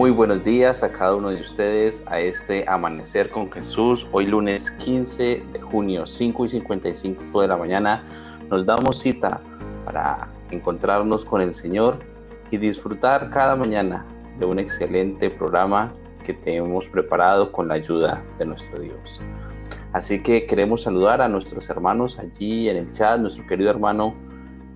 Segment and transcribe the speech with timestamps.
[0.00, 4.08] Muy buenos días a cada uno de ustedes a este Amanecer con Jesús.
[4.12, 8.02] Hoy lunes 15 de junio, 5 y 55 de la mañana,
[8.48, 9.42] nos damos cita
[9.84, 11.98] para encontrarnos con el Señor
[12.50, 14.06] y disfrutar cada mañana
[14.38, 15.92] de un excelente programa
[16.24, 19.20] que tenemos preparado con la ayuda de nuestro Dios.
[19.92, 24.14] Así que queremos saludar a nuestros hermanos allí en el chat, nuestro querido hermano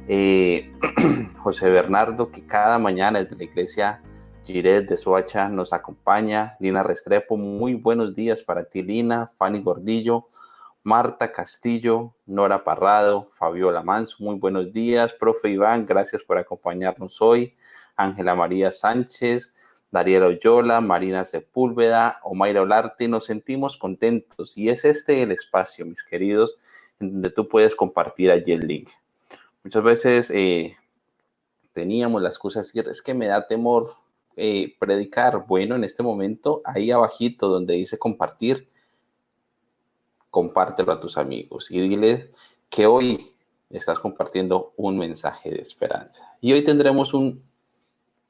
[0.06, 0.70] eh,
[1.38, 4.02] José Bernardo, que cada mañana desde la iglesia
[4.44, 10.28] Giret de Soacha nos acompaña, Lina Restrepo, muy buenos días para ti, Lina, Fanny Gordillo,
[10.82, 17.54] Marta Castillo, Nora Parrado, Fabiola Manso, muy buenos días, profe Iván, gracias por acompañarnos hoy,
[17.96, 19.54] Ángela María Sánchez,
[19.90, 24.58] Dariela Oyola, Marina Sepúlveda, Omaira Olarte, nos sentimos contentos.
[24.58, 26.58] Y es este el espacio, mis queridos,
[27.00, 28.90] en donde tú puedes compartir allí el link.
[29.62, 30.76] Muchas veces eh,
[31.72, 34.03] teníamos las cosas, es que me da temor
[34.36, 35.46] eh, predicar?
[35.46, 38.68] Bueno, en este momento, ahí abajito donde dice compartir,
[40.30, 42.30] compártelo a tus amigos y diles
[42.68, 43.36] que hoy
[43.70, 46.36] estás compartiendo un mensaje de esperanza.
[46.40, 47.42] Y hoy tendremos un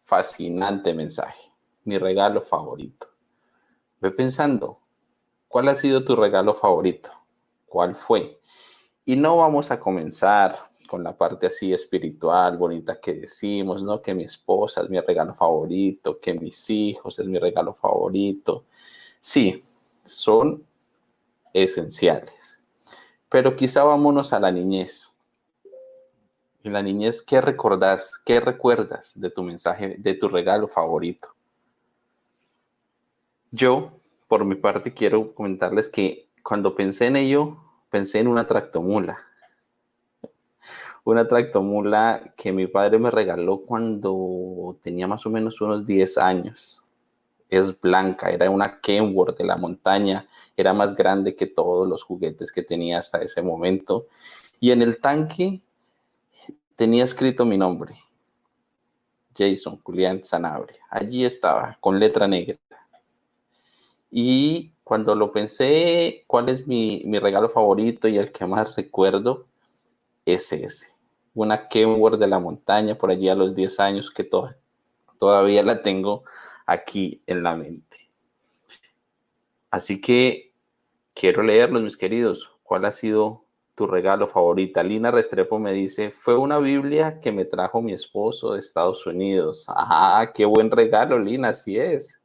[0.02, 1.50] fascinante mensaje,
[1.84, 3.08] mi regalo favorito.
[4.00, 4.80] Ve pensando,
[5.48, 7.10] ¿cuál ha sido tu regalo favorito?
[7.66, 8.38] ¿Cuál fue?
[9.06, 10.54] Y no vamos a comenzar
[10.86, 14.02] con la parte así espiritual, bonita que decimos, ¿no?
[14.02, 18.64] Que mi esposa es mi regalo favorito, que mis hijos es mi regalo favorito.
[19.20, 19.56] Sí,
[20.04, 20.64] son
[21.52, 22.62] esenciales.
[23.28, 25.16] Pero quizá vámonos a la niñez.
[26.62, 28.18] En la niñez, ¿qué recordás?
[28.24, 31.28] ¿Qué recuerdas de tu mensaje, de tu regalo favorito?
[33.50, 33.92] Yo,
[34.28, 37.56] por mi parte, quiero comentarles que cuando pensé en ello,
[37.90, 39.18] pensé en una tractomula
[41.04, 46.84] una tractomula que mi padre me regaló cuando tenía más o menos unos 10 años.
[47.50, 52.50] Es blanca, era una Kenworth de la montaña, era más grande que todos los juguetes
[52.50, 54.06] que tenía hasta ese momento.
[54.60, 55.60] Y en el tanque
[56.74, 57.94] tenía escrito mi nombre,
[59.36, 60.82] Jason Julián Sanabria.
[60.88, 62.58] Allí estaba, con letra negra.
[64.10, 69.46] Y cuando lo pensé, ¿cuál es mi, mi regalo favorito y el que más recuerdo?
[70.24, 70.93] Es ese
[71.34, 74.28] una Kenworth de la montaña por allí a los 10 años que
[75.18, 76.22] todavía la tengo
[76.66, 78.10] aquí en la mente.
[79.70, 80.52] Así que
[81.14, 82.50] quiero leerlos, mis queridos.
[82.62, 84.80] ¿Cuál ha sido tu regalo favorito?
[84.82, 89.66] Lina Restrepo me dice, fue una Biblia que me trajo mi esposo de Estados Unidos.
[89.68, 92.22] Ah, qué buen regalo, Lina, así es.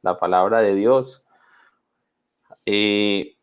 [0.00, 1.26] La palabra de Dios.
[2.66, 3.36] Eh,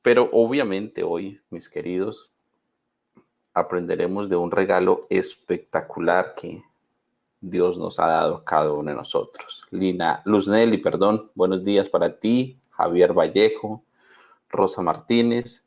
[0.00, 2.35] pero obviamente hoy, mis queridos,
[3.56, 6.62] aprenderemos de un regalo espectacular que
[7.40, 9.66] Dios nos ha dado a cada uno de nosotros.
[9.70, 13.82] Lina Luz Nelly, perdón, buenos días para ti, Javier Vallejo,
[14.50, 15.66] Rosa Martínez.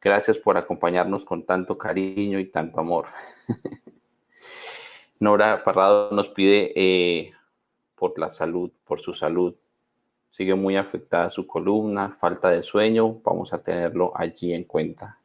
[0.00, 3.08] Gracias por acompañarnos con tanto cariño y tanto amor.
[5.18, 7.32] Nora Parrado nos pide eh,
[7.94, 9.54] por la salud, por su salud.
[10.30, 15.18] Sigue muy afectada su columna, falta de sueño, vamos a tenerlo allí en cuenta.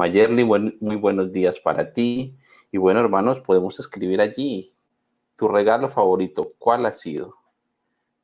[0.00, 2.34] Mayerly, muy buenos días para ti.
[2.72, 4.74] Y bueno, hermanos, podemos escribir allí
[5.36, 6.48] tu regalo favorito.
[6.58, 7.34] ¿Cuál ha sido?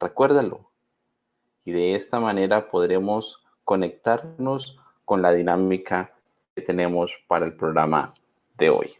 [0.00, 0.70] Recuérdalo.
[1.66, 6.14] Y de esta manera podremos conectarnos con la dinámica
[6.54, 8.14] que tenemos para el programa
[8.56, 8.94] de hoy.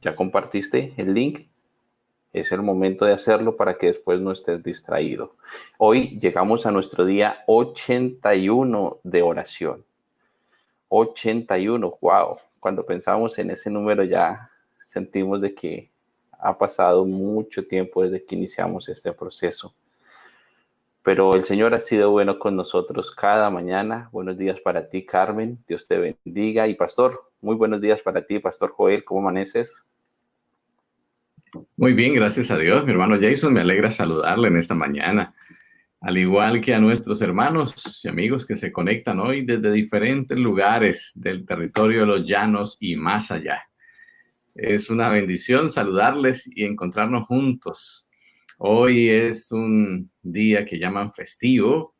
[0.00, 1.48] ¿Ya compartiste el link?
[2.32, 5.34] Es el momento de hacerlo para que después no estés distraído.
[5.78, 9.84] Hoy llegamos a nuestro día 81 de oración.
[10.96, 12.38] 81, wow.
[12.60, 15.90] Cuando pensamos en ese número ya sentimos de que
[16.38, 19.74] ha pasado mucho tiempo desde que iniciamos este proceso.
[21.02, 24.08] Pero el Señor ha sido bueno con nosotros cada mañana.
[24.12, 25.58] Buenos días para ti, Carmen.
[25.66, 26.66] Dios te bendiga.
[26.66, 29.04] Y Pastor, muy buenos días para ti, Pastor Joel.
[29.04, 29.84] ¿Cómo amaneces?
[31.76, 32.84] Muy bien, gracias a Dios.
[32.84, 35.34] Mi hermano Jason, me alegra saludarle en esta mañana
[36.04, 41.12] al igual que a nuestros hermanos y amigos que se conectan hoy desde diferentes lugares
[41.14, 43.62] del territorio de los llanos y más allá.
[44.54, 48.06] Es una bendición saludarles y encontrarnos juntos.
[48.58, 51.94] Hoy es un día que llaman festivo,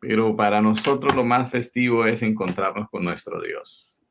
[0.00, 4.04] pero para nosotros lo más festivo es encontrarnos con nuestro Dios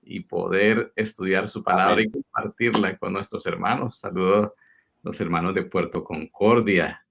[0.00, 3.98] y poder estudiar su palabra y compartirla con nuestros hermanos.
[3.98, 4.52] Saludos a
[5.02, 7.04] los hermanos de Puerto Concordia,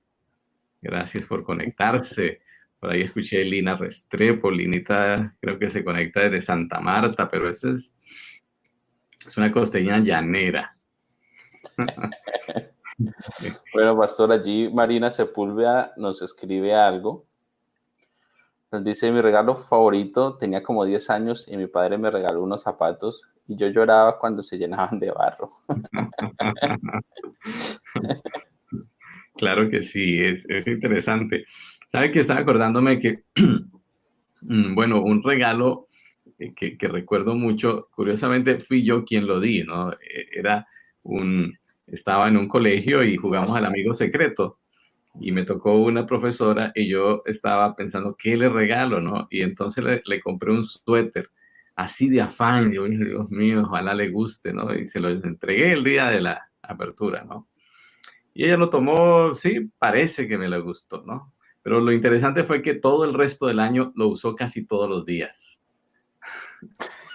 [0.81, 2.41] Gracias por conectarse.
[2.79, 7.71] Por ahí escuché Lina Restrepo, Linita creo que se conecta desde Santa Marta, pero esa
[7.71, 7.93] es,
[9.27, 10.77] es una costeña llanera.
[13.73, 17.25] bueno, pastor, allí Marina Sepúlveda nos escribe algo.
[18.71, 22.61] Nos dice, mi regalo favorito tenía como 10 años y mi padre me regaló unos
[22.61, 25.49] zapatos y yo lloraba cuando se llenaban de barro.
[29.39, 31.45] claro que sí, es, es interesante.
[31.87, 33.23] ¿Sabe que estaba acordándome que,
[34.41, 35.87] mm, bueno, un regalo
[36.55, 39.91] que, que, recuerdo mucho, curiosamente fui yo quien lo di, ¿no?
[39.93, 40.67] E, era
[41.03, 41.57] un,
[41.87, 44.59] estaba en un colegio y jugamos al amigo secreto
[45.19, 49.27] y me tocó una profesora y yo estaba pensando, ¿qué le regalo, no?
[49.31, 51.29] Y entonces le, le compré un suéter
[51.75, 54.73] así de afán, yo dije, Dios mío, ojalá le guste, ¿no?
[54.75, 57.48] Y se lo entregué el día de la apertura, ¿no?
[58.33, 61.33] Y ella lo tomó, sí, parece que me le gustó, ¿no?
[61.61, 65.05] Pero lo interesante fue que todo el resto del año lo usó casi todos los
[65.05, 65.61] días.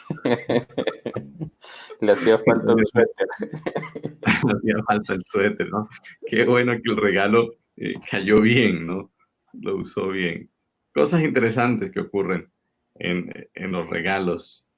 [2.01, 3.27] Le hacía falta el suéter.
[4.47, 5.89] Le hacía falta el suéter, ¿no?
[6.27, 9.13] Qué bueno que el regalo eh, cayó bien, ¿no?
[9.53, 10.51] Lo usó bien.
[10.93, 12.51] Cosas interesantes que ocurren
[12.97, 14.69] en, los regalos.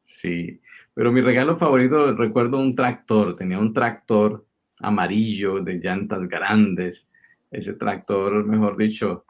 [0.00, 0.60] Sí,
[0.94, 4.46] pero mi regalo favorito, recuerdo un tractor, tenía un tractor
[4.82, 7.08] amarillo de llantas grandes.
[7.50, 9.24] Ese tractor, mejor dicho,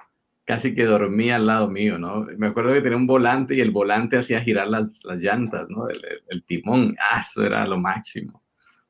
[0.45, 2.27] casi que dormía al lado mío, ¿no?
[2.37, 5.89] Me acuerdo que tenía un volante y el volante hacía girar las, las llantas, ¿no?
[5.89, 8.43] El, timón, ah, eso era lo máximo.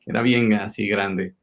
[0.07, 1.35] Era bien así grande.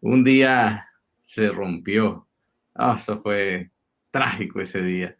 [0.00, 0.88] Un día
[1.20, 2.26] se rompió.
[2.74, 3.70] Ah, eso fue
[4.10, 5.16] trágico ese día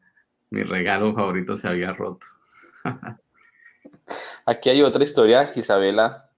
[0.52, 2.26] mi regalo favorito se había roto.
[4.46, 6.30] Aquí hay otra historia, Isabela.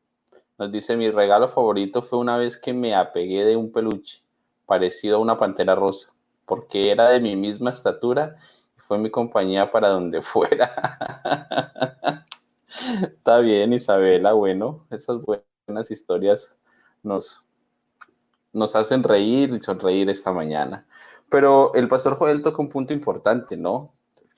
[0.58, 4.22] Nos dice, mi regalo favorito fue una vez que me apegué de un peluche
[4.66, 6.12] parecido a una pantera rosa,
[6.46, 8.36] porque era de mi misma estatura
[8.76, 10.70] y fue mi compañía para donde fuera.
[13.02, 14.32] Está bien, Isabela.
[14.32, 16.58] Bueno, esas buenas historias
[17.02, 17.44] nos,
[18.52, 20.86] nos hacen reír y sonreír esta mañana.
[21.28, 23.90] Pero el pastor Joel toca un punto importante, ¿no?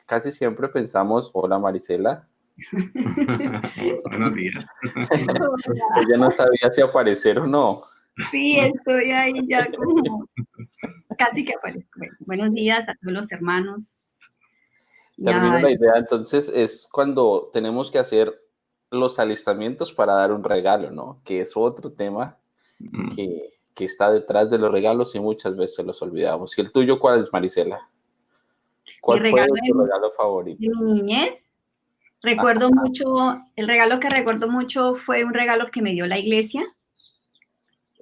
[0.06, 2.28] casi siempre pensamos, hola Marisela.
[4.04, 4.66] Buenos días.
[5.12, 7.80] Ella no sabía si aparecer o no.
[8.30, 10.26] Sí, estoy ahí ya como
[11.18, 12.00] casi que aparezco.
[12.20, 13.96] buenos días a todos los hermanos.
[15.22, 18.34] Termino la idea, entonces es cuando tenemos que hacer
[18.90, 21.20] los alistamientos para dar un regalo, ¿no?
[21.24, 22.38] Que es otro tema
[22.78, 23.14] mm.
[23.14, 26.56] que, que está detrás de los regalos y muchas veces los olvidamos.
[26.56, 27.88] ¿Y el tuyo cuál es, Marisela?
[29.00, 30.58] ¿Cuál fue tu regalo favorito?
[30.60, 31.45] mi niñez.
[32.22, 36.64] Recuerdo mucho, el regalo que recuerdo mucho fue un regalo que me dio la iglesia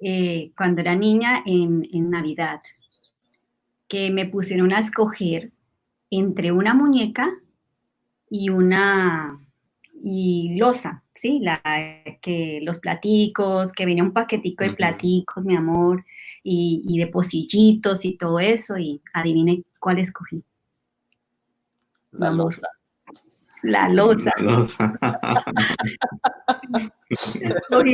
[0.01, 2.61] eh, cuando era niña en, en Navidad,
[3.87, 5.51] que me pusieron a escoger
[6.09, 7.29] entre una muñeca
[8.29, 9.39] y una
[10.03, 11.39] y losa, ¿sí?
[11.39, 11.61] La,
[12.21, 16.05] que los platicos, que venía un paquetico de platicos, mi amor,
[16.43, 20.43] y, y, de pocillitos y todo eso, y adivine cuál escogí.
[22.11, 22.67] La losa.
[23.65, 24.31] La losa.
[24.37, 24.97] La losa.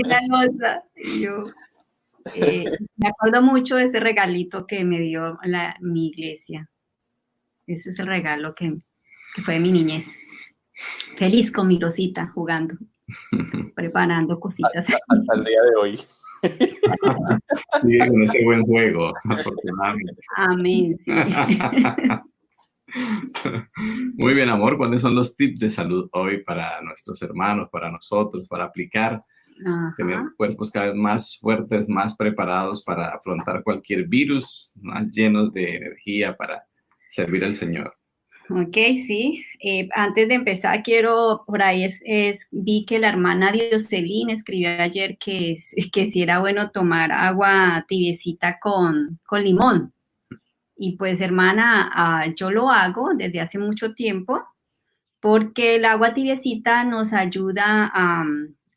[0.06, 0.84] la losa.
[1.20, 1.44] yo
[2.36, 2.66] eh,
[2.98, 6.70] me acuerdo mucho de ese regalito que me dio la, mi iglesia.
[7.68, 8.76] Ese es el regalo que,
[9.36, 10.08] que fue de mi niñez.
[11.18, 12.75] Feliz con mi rosita jugando,
[13.75, 14.86] preparando cositas.
[14.88, 15.98] Hasta, el día de hoy.
[15.98, 20.22] Sí, con ese buen juego, afortunadamente.
[20.36, 20.98] Amén.
[21.00, 21.12] Sí.
[24.15, 24.77] Muy bien, amor.
[24.77, 29.24] ¿Cuáles son los tips de salud hoy para nuestros hermanos, para nosotros, para aplicar?
[29.95, 35.75] Tener cuerpos cada vez más fuertes, más preparados para afrontar cualquier virus, más llenos de
[35.75, 36.65] energía para
[37.07, 37.95] servir al Señor.
[38.50, 39.45] Ok, sí.
[39.62, 45.17] Eh, antes de empezar, quiero, por ahí es, vi que la hermana Dioselín escribió ayer
[45.17, 45.57] que,
[45.93, 49.93] que si era bueno tomar agua tibiecita con, con limón.
[50.84, 54.42] Y pues hermana, ah, yo lo hago desde hace mucho tiempo
[55.20, 58.26] porque el agua tibiecita nos ayuda a,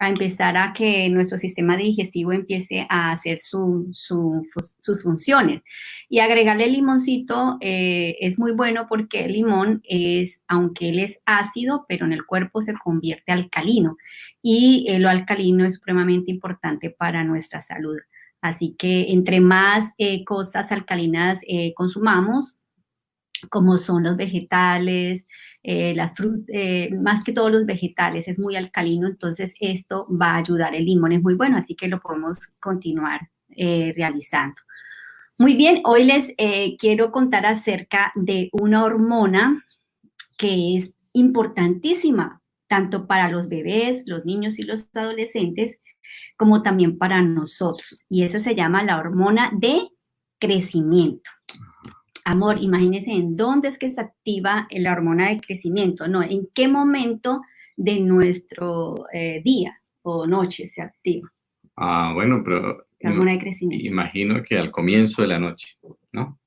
[0.00, 5.62] empezar a que nuestro sistema digestivo empiece a hacer sus funciones.
[6.10, 11.86] Y agregarle limoncito eh, es muy bueno porque el limón es, aunque él es ácido,
[11.88, 13.96] pero en el cuerpo se convierte alcalino.
[14.42, 17.96] Y eh, lo alcalino es supremamente importante para nuestra salud.
[18.44, 22.58] Así que entre más eh, cosas alcalinas eh, consumamos,
[23.48, 25.26] como son los vegetales,
[25.62, 26.12] eh, las
[27.00, 30.74] más que todos los vegetales, es muy alcalino, entonces esto va a ayudar.
[30.74, 34.56] El limón es muy bueno, así que lo podemos continuar realizando.
[35.38, 36.34] Muy bien, hoy les
[36.78, 39.64] quiero contar acerca de una hormona
[40.36, 45.78] que es importantísima tanto para los bebés, los niños y los adolescentes,
[46.36, 48.04] como también para nosotros.
[48.08, 49.88] Y eso se llama la hormona de
[50.38, 51.30] crecimiento.
[52.24, 56.68] Amor, imagínense en dónde es que se activa la hormona de crecimiento, no, en qué
[56.68, 57.42] momento
[57.76, 61.30] de nuestro eh, día o noche se activa.
[61.76, 63.86] Ah, bueno, pero La hormona de crecimiento.
[63.86, 65.76] imagino que al comienzo de la noche,
[66.12, 66.38] ¿no?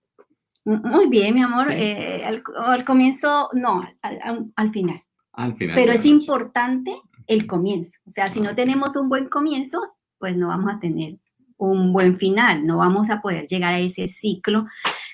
[0.65, 1.65] Muy bien, mi amor.
[1.67, 1.73] Sí.
[1.75, 4.99] eh, al, al comienzo, no, al, al- al final.
[5.33, 5.75] Al final.
[5.75, 6.09] Pero es noche.
[6.09, 6.91] importante
[7.27, 7.99] el comienzo.
[8.05, 9.79] O sea, si no tenemos un buen comienzo,
[10.17, 11.17] pues no vamos a tener
[11.57, 12.65] un buen final.
[12.65, 14.65] No vamos a poder llegar a ese ciclo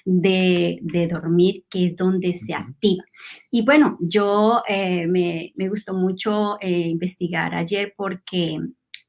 [0.06, 3.04] de, de dormir, que es donde se activa.
[3.52, 8.60] Y bueno, yo eh, me, me gustó mucho eh, investigar ayer porque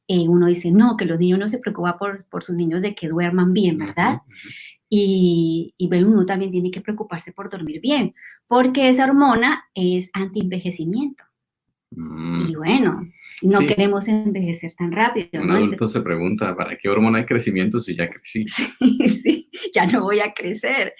[0.06, 2.94] eh, uno dice, no, que los niños no se preocupan por, por sus niños de
[2.94, 4.22] que duerman bien, ¿verdad?
[4.88, 8.14] Y, y bueno, uno también tiene que preocuparse por dormir bien,
[8.46, 11.24] porque esa hormona es anti-envejecimiento.
[11.96, 12.48] Mm.
[12.48, 13.06] Y bueno,
[13.42, 13.66] no Sí.
[13.66, 15.54] queremos envejecer tan rápido, Un ¿no?
[15.56, 18.44] adulto se pregunta, ¿para qué hormona de crecimiento si ya crecí?
[18.80, 20.94] Entonces, sí, ya no voy a crecer.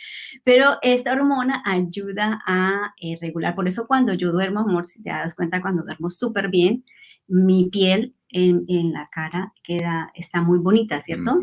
[0.45, 3.55] Pero esta hormona ayuda a eh, regular.
[3.55, 6.85] Por eso cuando yo duermo, amor, si te das cuenta, cuando duermo súper bien,
[7.27, 11.39] mi piel en, en la cara queda, está muy bonita, ¿cierto?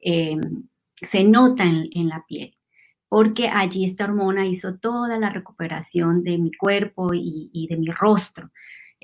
[0.00, 0.36] Eh,
[0.96, 2.56] se nota en, en la piel,
[3.08, 7.86] porque allí esta hormona hizo toda la recuperación de mi cuerpo y, y de mi
[7.88, 8.50] rostro.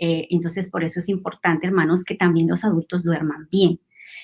[0.00, 3.80] Eh, entonces, por eso es importante, hermanos, que también los adultos duerman bien.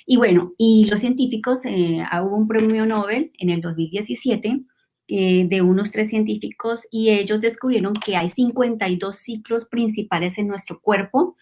[0.06, 4.58] Y bueno, y los científicos, eh, ah, hubo un premio Nobel en el 2017
[5.08, 10.80] eh, de unos tres científicos y ellos descubrieron que hay 52 ciclos principales en nuestro
[10.80, 11.36] cuerpo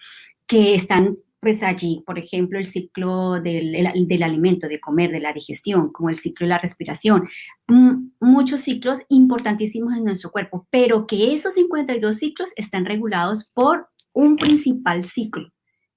[0.46, 5.18] que están pues allí, por ejemplo, el ciclo del, el- del alimento, de comer, de
[5.18, 7.28] la digestión, como el ciclo de la respiración,
[7.68, 13.88] Mm, muchos ciclos importantísimos en nuestro cuerpo, pero que esos 52 ciclos están regulados por
[14.12, 15.52] un principal ciclo,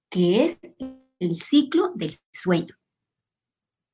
[0.10, 0.60] que es
[1.19, 2.75] el ciclo del sueño.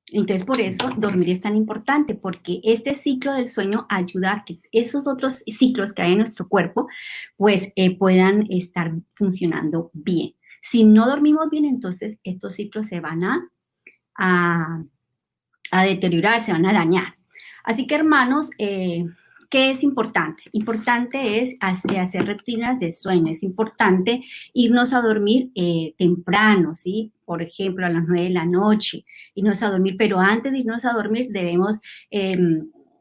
[0.08, 4.60] Entonces, por eso dormir es tan importante, porque este ciclo del sueño ayuda a que
[4.74, 6.88] esos otros ciclos que hay en nuestro cuerpo,
[7.38, 10.34] pues eh, puedan estar funcionando bien.
[10.62, 13.50] Si no dormimos bien, entonces estos ciclos se van a,
[14.18, 14.84] a,
[15.72, 17.16] a deteriorar, se van a dañar.
[17.64, 19.06] Así que, hermanos, eh,
[19.52, 20.44] ¿qué es importante?
[20.54, 27.12] Importante es hacer, rutinas de sueño, es importante irnos a dormir eh, temprano, ¿sí?
[27.26, 29.06] Por ejemplo, a las 9 de la noche,
[29.36, 32.40] irnos a dormir, pero antes de irnos a dormir debemos eh,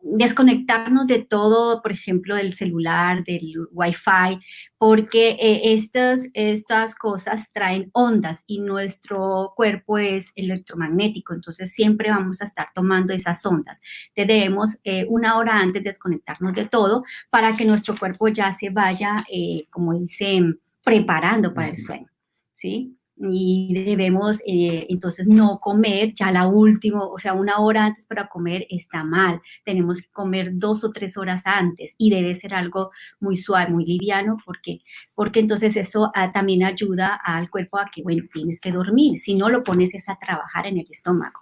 [0.03, 4.41] desconectarnos de todo, por ejemplo, del celular, del wifi,
[4.79, 12.41] porque eh, estas, estas cosas traen ondas y nuestro cuerpo es electromagnético, entonces siempre vamos
[12.41, 13.81] a estar tomando esas ondas.
[14.09, 18.71] Entonces debemos eh, una hora antes desconectarnos de todo para que nuestro cuerpo ya se
[18.71, 22.09] vaya, eh, como dicen, preparando para el sueño,
[22.55, 22.97] ¿sí?
[23.23, 28.29] Y debemos eh, entonces no comer ya la última, o sea, una hora antes para
[28.29, 29.41] comer está mal.
[29.65, 33.85] Tenemos que comer dos o tres horas antes y debe ser algo muy suave, muy
[33.85, 34.81] liviano, porque,
[35.15, 39.19] porque entonces eso ah, también ayuda al cuerpo a que, bueno, tienes que dormir.
[39.19, 41.41] Si no, lo pones es a trabajar en el estómago.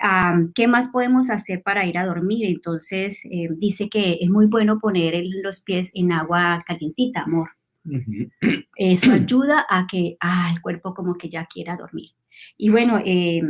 [0.00, 2.46] Ah, ¿Qué más podemos hacer para ir a dormir?
[2.46, 7.59] Entonces, eh, dice que es muy bueno poner los pies en agua calientita, amor.
[8.76, 12.10] Eso ayuda a que ah, el cuerpo como que ya quiera dormir.
[12.56, 13.42] Y bueno, eh,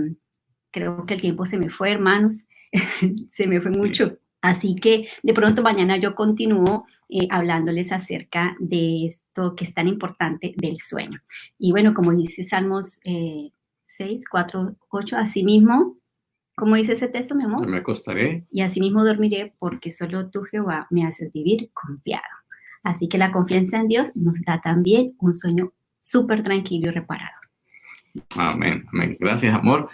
[0.70, 2.44] creo que el tiempo se me fue, hermanos,
[3.30, 3.78] se me fue Sí.
[3.78, 4.16] mucho.
[4.42, 9.86] Así que de pronto mañana yo continúo eh, hablándoles acerca de esto que es tan
[9.88, 11.20] importante del sueño.
[11.58, 13.50] Y bueno, como dice Salmos eh,
[13.82, 15.98] 6, 4, 8, así mismo,
[16.56, 18.46] como dice ese texto, mi amor, Me acostaré.
[18.50, 22.24] y asimismo dormiré porque solo tú, Jehová, me haces vivir confiado.
[22.82, 27.36] Así que la confianza en Dios nos da también un sueño súper tranquilo y reparado.
[28.36, 29.16] Amén, amén.
[29.20, 29.90] Gracias, amor.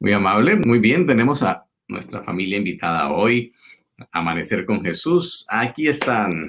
[0.00, 0.56] Muy amable.
[0.56, 3.54] Muy bien, tenemos a nuestra familia invitada hoy.
[4.12, 5.46] Amanecer con Jesús.
[5.48, 6.48] Aquí están.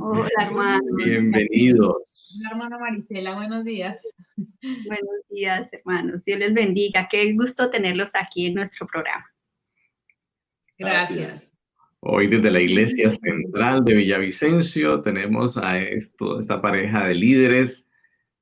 [0.00, 0.80] Hola, hermano.
[0.96, 2.40] Bienvenidos.
[2.40, 3.98] Hola, hermana Marisela, buenos días.
[4.36, 6.24] Buenos días, hermanos.
[6.24, 7.08] Dios les bendiga.
[7.10, 9.26] Qué gusto tenerlos aquí en nuestro programa.
[10.78, 11.49] Gracias.
[12.02, 17.90] Hoy desde la Iglesia Central de Villavicencio tenemos a esto, esta pareja de líderes,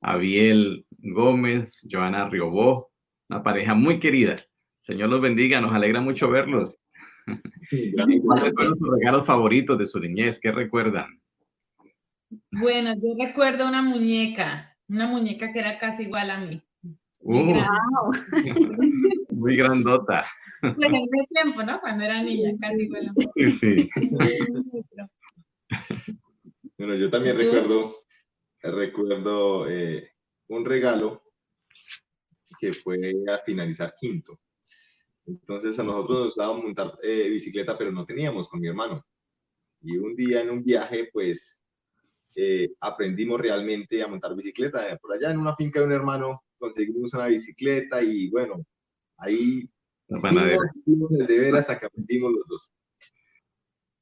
[0.00, 2.92] Abiel Gómez, Joana Riobó,
[3.28, 4.36] una pareja muy querida.
[4.78, 6.78] Señor los bendiga, nos alegra mucho verlos.
[7.96, 10.38] ¿Cuáles fueron sus regalos favoritos de su niñez?
[10.38, 11.20] ¿Qué recuerdan?
[12.52, 16.62] Bueno, yo recuerdo una muñeca, una muñeca que era casi igual a mí.
[17.22, 18.12] Uh, Wow.
[19.38, 20.26] muy grandota.
[20.60, 21.80] Pues en ese tiempo, ¿no?
[21.80, 23.24] Cuando era niña, casi igual a mí.
[23.36, 23.90] Sí, sí.
[26.76, 27.42] Bueno, yo también ¿Tú?
[27.42, 27.96] recuerdo,
[28.62, 30.12] recuerdo eh,
[30.48, 31.22] un regalo
[32.60, 34.40] que fue a finalizar quinto.
[35.26, 39.04] Entonces a nosotros nos daban montar eh, bicicleta, pero no teníamos con mi hermano.
[39.82, 41.62] Y un día en un viaje, pues
[42.34, 44.96] eh, aprendimos realmente a montar bicicleta.
[45.00, 48.64] Por allá en una finca de un hermano conseguimos una bicicleta y bueno,
[49.18, 49.70] ahí
[50.08, 52.72] hicimos, el deber hasta que aprendimos los dos.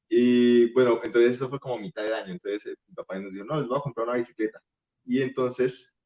[0.09, 2.33] Y bueno, entonces eso fue como mitad de año.
[2.33, 4.63] Entonces eh, mi papá nos dijo, no, les voy a comprar una bicicleta.
[5.05, 5.97] Y entonces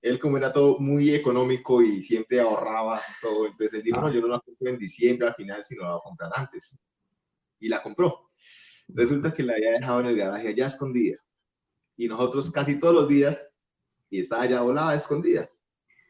[0.00, 4.20] él como era todo muy económico y siempre ahorraba todo, entonces él dijo, no, yo
[4.20, 6.76] no la compro en diciembre al final, sino la voy a comprar antes.
[7.58, 8.30] Y la compró.
[8.88, 11.18] Resulta que la había dejado en el garaje allá escondida.
[11.96, 13.54] Y nosotros casi todos los días,
[14.08, 15.50] y estaba ya volada escondida,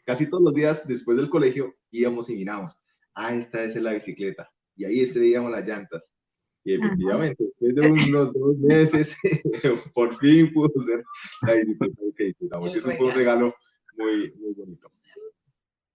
[0.04, 2.76] casi todos los días después del colegio íbamos y miramos,
[3.14, 4.50] ah, esta es la bicicleta.
[4.76, 6.12] Y ahí veíamos las llantas.
[6.64, 9.16] Y efectivamente, después de unos dos meses,
[9.94, 11.02] por fin pudo ser
[11.42, 12.74] la bicicleta que disfrutamos.
[12.74, 13.54] Eso fue un regalo
[13.96, 14.90] muy, muy bonito.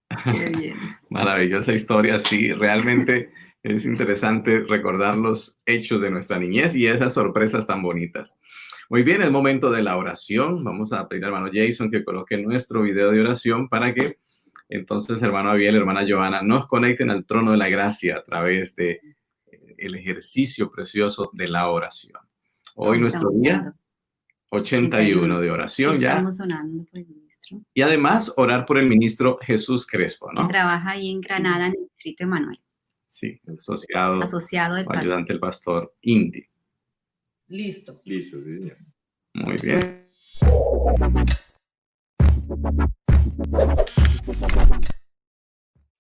[1.10, 3.32] Maravillosa historia, sí, realmente
[3.64, 8.38] es interesante recordar los hechos de nuestra niñez y esas sorpresas tan bonitas.
[8.90, 10.64] Muy bien, es momento de la oración.
[10.64, 14.18] Vamos a pedir al hermano Jason que coloque nuestro video de oración para que
[14.70, 18.92] entonces hermano Abiel, hermana Joana, nos conecten al trono de la gracia a través de
[19.46, 22.22] eh, el ejercicio precioso de la oración.
[22.76, 23.74] Hoy nuestro día
[24.50, 26.10] 81 de oración ya.
[26.10, 27.00] Estamos orando por
[27.74, 30.48] y además orar por el ministro Jesús Crespo, ¿no?
[30.48, 32.60] trabaja ahí en Granada, en el distrito Emanuel.
[33.04, 36.46] Sí, asociado, asociado del ayudante del pastor Indy.
[37.48, 38.02] Listo.
[38.06, 38.78] Listo, señor.
[39.34, 40.08] Muy bien.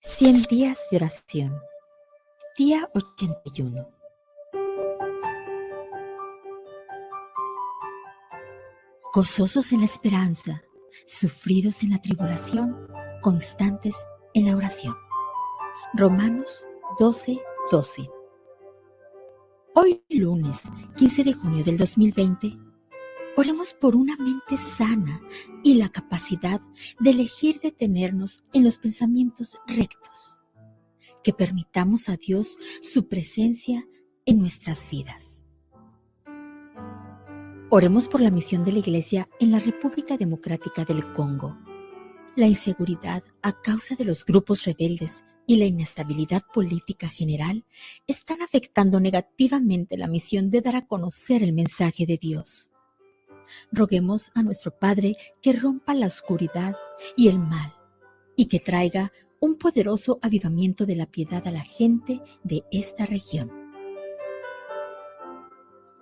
[0.05, 1.61] Cien días de oración.
[2.57, 3.89] Día 81.
[9.13, 10.61] Gozosos en la esperanza
[11.07, 12.85] sufridos en la tribulación,
[13.21, 13.95] constantes
[14.33, 14.93] en la oración.
[15.93, 16.65] Romanos
[16.99, 18.09] 12, 12.
[19.73, 20.61] Hoy lunes
[20.97, 22.57] 15 de junio del 2020,
[23.35, 25.21] oremos por una mente sana
[25.63, 26.61] y la capacidad
[26.99, 30.39] de elegir detenernos en los pensamientos rectos,
[31.23, 33.87] que permitamos a Dios su presencia
[34.25, 35.43] en nuestras vidas.
[37.69, 41.57] Oremos por la misión de la Iglesia en la República Democrática del Congo.
[42.35, 47.65] La inseguridad a causa de los grupos rebeldes y la inestabilidad política general
[48.05, 52.72] están afectando negativamente la misión de dar a conocer el mensaje de Dios.
[53.71, 56.75] Roguemos a nuestro Padre que rompa la oscuridad
[57.15, 57.73] y el mal
[58.35, 63.51] y que traiga un poderoso avivamiento de la piedad a la gente de esta región.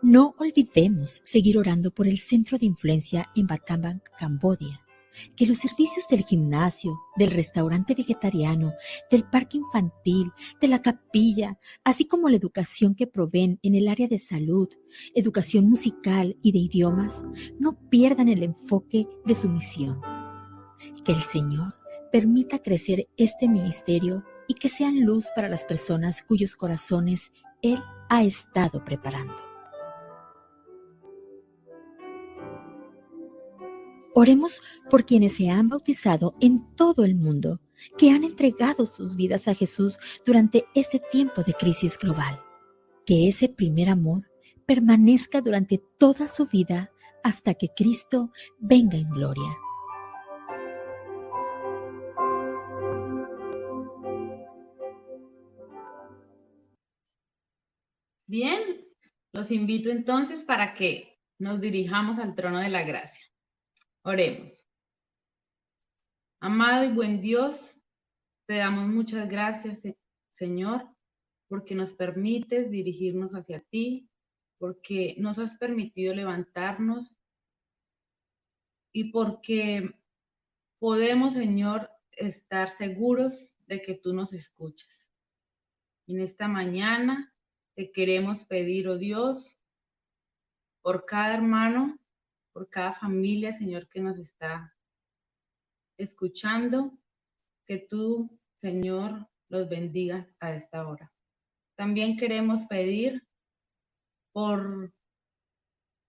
[0.03, 4.80] No olvidemos seguir orando por el centro de influencia en Battambang, Cambodia.
[5.35, 8.73] Que los servicios del gimnasio, del restaurante vegetariano,
[9.09, 14.07] del parque infantil, de la capilla, así como la educación que proveen en el área
[14.07, 14.69] de salud,
[15.15, 17.23] educación musical y de idiomas,
[17.59, 20.01] no pierdan el enfoque de su misión.
[21.03, 21.75] Que el Señor
[22.11, 28.23] permita crecer este ministerio y que sean luz para las personas cuyos corazones Él ha
[28.23, 29.50] estado preparando.
[34.13, 37.61] Oremos por quienes se han bautizado en todo el mundo,
[37.97, 42.41] que han entregado sus vidas a Jesús durante este tiempo de crisis global.
[43.05, 44.29] Que ese primer amor
[44.65, 46.91] permanezca durante toda su vida
[47.23, 49.57] hasta que Cristo venga en gloria.
[58.27, 58.87] Bien,
[59.33, 63.20] los invito entonces para que nos dirijamos al trono de la gracia.
[64.03, 64.65] Oremos.
[66.39, 67.55] Amado y buen Dios,
[68.47, 69.79] te damos muchas gracias,
[70.31, 70.89] Señor,
[71.47, 74.09] porque nos permites dirigirnos hacia ti,
[74.57, 77.15] porque nos has permitido levantarnos
[78.91, 79.93] y porque
[80.79, 84.89] podemos, Señor, estar seguros de que tú nos escuchas.
[86.07, 87.35] En esta mañana
[87.75, 89.59] te queremos pedir, oh Dios,
[90.81, 92.00] por cada hermano
[92.53, 94.75] por cada familia, Señor, que nos está
[95.97, 96.97] escuchando,
[97.65, 101.11] que tú, Señor, los bendigas a esta hora.
[101.75, 103.25] También queremos pedir
[104.33, 104.93] por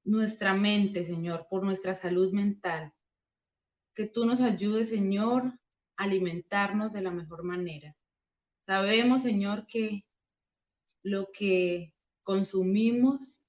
[0.05, 2.92] nuestra mente, Señor, por nuestra salud mental,
[3.94, 5.44] que tú nos ayudes, Señor,
[5.96, 7.96] a alimentarnos de la mejor manera.
[8.66, 10.05] Sabemos, Señor, que
[11.02, 13.41] lo que consumimos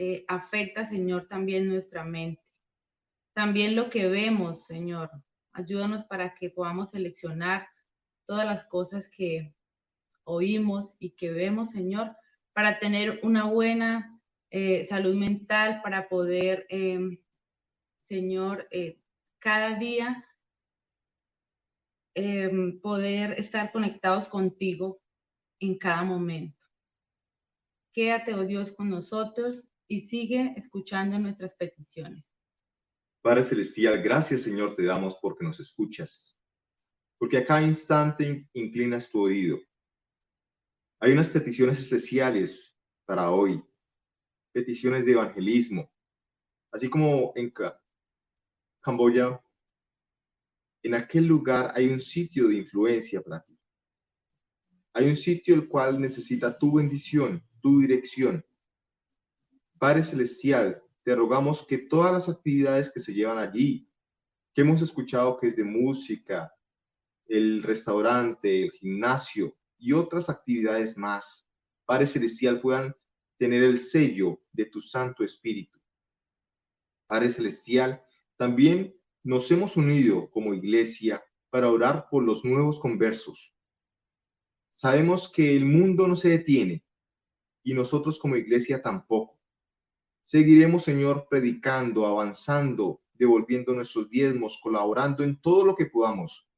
[0.00, 2.42] eh, afecta, Señor, también nuestra mente.
[3.34, 5.10] También lo que vemos, Señor,
[5.52, 7.68] Ayúdanos para que podamos seleccionar
[8.26, 9.52] todas las cosas que
[10.24, 12.16] oímos y que vemos, Señor,
[12.52, 17.18] para tener una buena eh, salud mental, para poder, em,
[18.02, 19.00] Señor, eh,
[19.38, 20.24] cada día
[22.14, 25.00] em, poder estar conectados contigo
[25.60, 26.66] en cada momento.
[27.92, 32.24] Quédate, oh Dios, con nosotros y sigue escuchando nuestras peticiones.
[33.22, 36.38] Padre Celestial, gracias Señor te damos porque nos escuchas,
[37.18, 39.58] porque a cada instante inclinas tu oído.
[41.00, 43.60] Hay unas peticiones especiales para hoy,
[44.52, 45.92] peticiones de evangelismo,
[46.70, 47.52] así como en
[48.80, 49.42] Camboya,
[50.84, 53.58] en aquel lugar hay un sitio de influencia para ti.
[54.94, 58.44] Hay un sitio el cual necesita tu bendición, tu dirección.
[59.80, 63.88] Padre Celestial, te rogamos que todas las actividades que se llevan allí,
[64.52, 66.54] que hemos escuchado que es de música,
[67.26, 71.48] el restaurante, el gimnasio y otras actividades más,
[71.86, 72.94] Padre Celestial, puedan
[73.38, 75.80] tener el sello de tu Santo Espíritu.
[77.06, 78.04] Padre Celestial,
[78.36, 83.54] también nos hemos unido como iglesia para orar por los nuevos conversos.
[84.70, 86.84] Sabemos que el mundo no se detiene
[87.62, 89.39] y nosotros como iglesia tampoco.
[90.30, 96.48] Seguiremos, Señor, predicando, avanzando, devolviendo nuestros diezmos, colaborando en todo lo que podamos,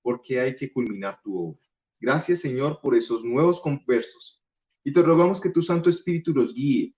[0.00, 1.60] porque hay que culminar tu obra.
[1.98, 4.40] Gracias, Señor, por esos nuevos conversos.
[4.84, 6.94] Y te rogamos que tu Santo Espíritu los guíe,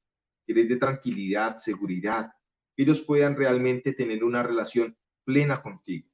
[0.46, 2.30] que les dé tranquilidad, seguridad,
[2.76, 6.10] que ellos puedan realmente tener una relación plena contigo.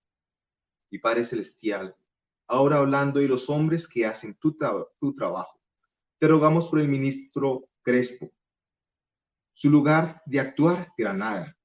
[0.93, 1.97] Y Padre Celestial,
[2.47, 4.57] ahora hablando de los hombres que hacen tu,
[5.01, 5.61] tu trabajo,
[6.21, 8.31] te rogamos por el ministro Crespo,
[9.55, 11.57] su lugar de actuar, Granada.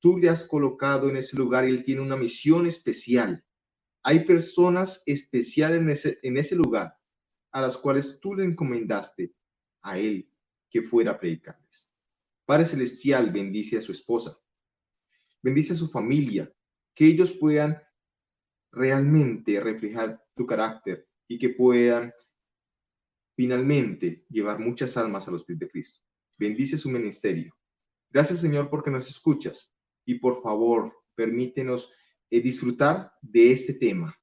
[0.00, 3.42] Tú le has colocado en ese lugar y él tiene una misión especial.
[4.02, 6.98] Hay personas especiales en ese, en ese lugar
[7.52, 9.32] a las cuales tú le encomendaste
[9.82, 10.28] a él
[10.68, 11.90] que fuera a predicarles.
[12.44, 14.36] Padre Celestial, bendice a su esposa,
[15.40, 16.52] bendice a su familia,
[16.94, 17.80] que ellos puedan
[18.72, 22.12] realmente reflejar tu carácter y que puedan
[23.36, 26.03] finalmente llevar muchas almas a los pies de Cristo.
[26.36, 27.54] Bendice su ministerio.
[28.10, 29.72] Gracias Señor porque nos escuchas
[30.04, 31.92] y por favor permítenos
[32.30, 34.18] eh, disfrutar de este tema,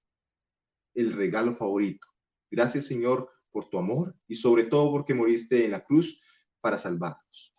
[0.93, 2.07] el regalo favorito.
[2.49, 6.19] Gracias Señor por tu amor y sobre todo porque moriste en la cruz
[6.61, 7.53] para salvarnos.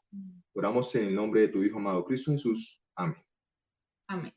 [0.54, 2.80] Oramos en el nombre de tu Hijo amado Cristo Jesús.
[2.94, 3.22] Amén.
[4.06, 4.32] Amén.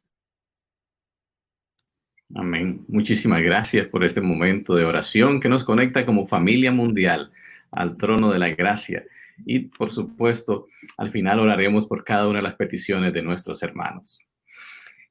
[2.33, 2.85] Amén.
[2.87, 7.31] Muchísimas gracias por este momento de oración que nos conecta como familia mundial
[7.71, 9.05] al trono de la gracia.
[9.45, 10.67] Y por supuesto,
[10.97, 14.19] al final oraremos por cada una de las peticiones de nuestros hermanos.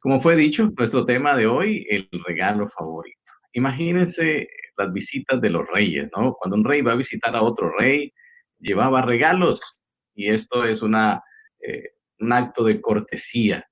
[0.00, 3.18] Como fue dicho, nuestro tema de hoy, el regalo favorito.
[3.52, 6.34] Imagínense las visitas de los reyes, ¿no?
[6.34, 8.12] Cuando un rey va a visitar a otro rey,
[8.58, 9.60] llevaba regalos
[10.14, 11.22] y esto es una,
[11.60, 13.66] eh, un acto de cortesía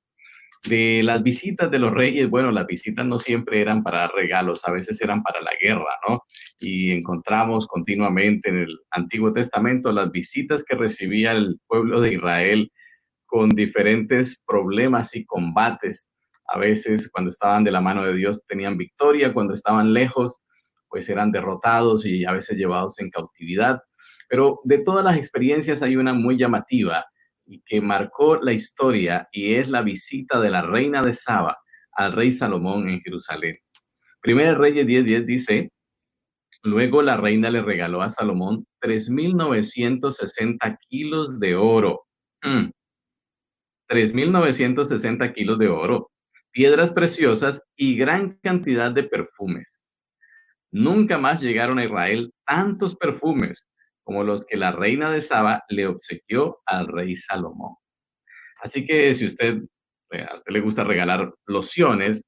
[0.64, 4.66] de las visitas de los reyes, bueno, las visitas no siempre eran para dar regalos,
[4.66, 6.22] a veces eran para la guerra, ¿no?
[6.58, 12.72] Y encontramos continuamente en el Antiguo Testamento las visitas que recibía el pueblo de Israel
[13.26, 16.10] con diferentes problemas y combates.
[16.46, 20.38] A veces cuando estaban de la mano de Dios tenían victoria, cuando estaban lejos
[20.92, 23.80] pues eran derrotados y a veces llevados en cautividad.
[24.28, 27.06] Pero de todas las experiencias hay una muy llamativa
[27.60, 31.58] que marcó la historia y es la visita de la reina de Saba
[31.92, 33.58] al rey Salomón en Jerusalén.
[34.20, 35.70] Primera Reyes 10:10 dice,
[36.62, 42.04] luego la reina le regaló a Salomón 3.960 kilos de oro.
[42.42, 45.32] 3.960 mm.
[45.32, 46.10] kilos de oro,
[46.50, 49.72] piedras preciosas y gran cantidad de perfumes.
[50.70, 53.64] Nunca más llegaron a Israel tantos perfumes
[54.04, 57.76] como los que la reina de Saba le obsequió al rey Salomón.
[58.62, 59.58] Así que si usted,
[60.10, 62.22] eh, usted le gusta regalar lociones,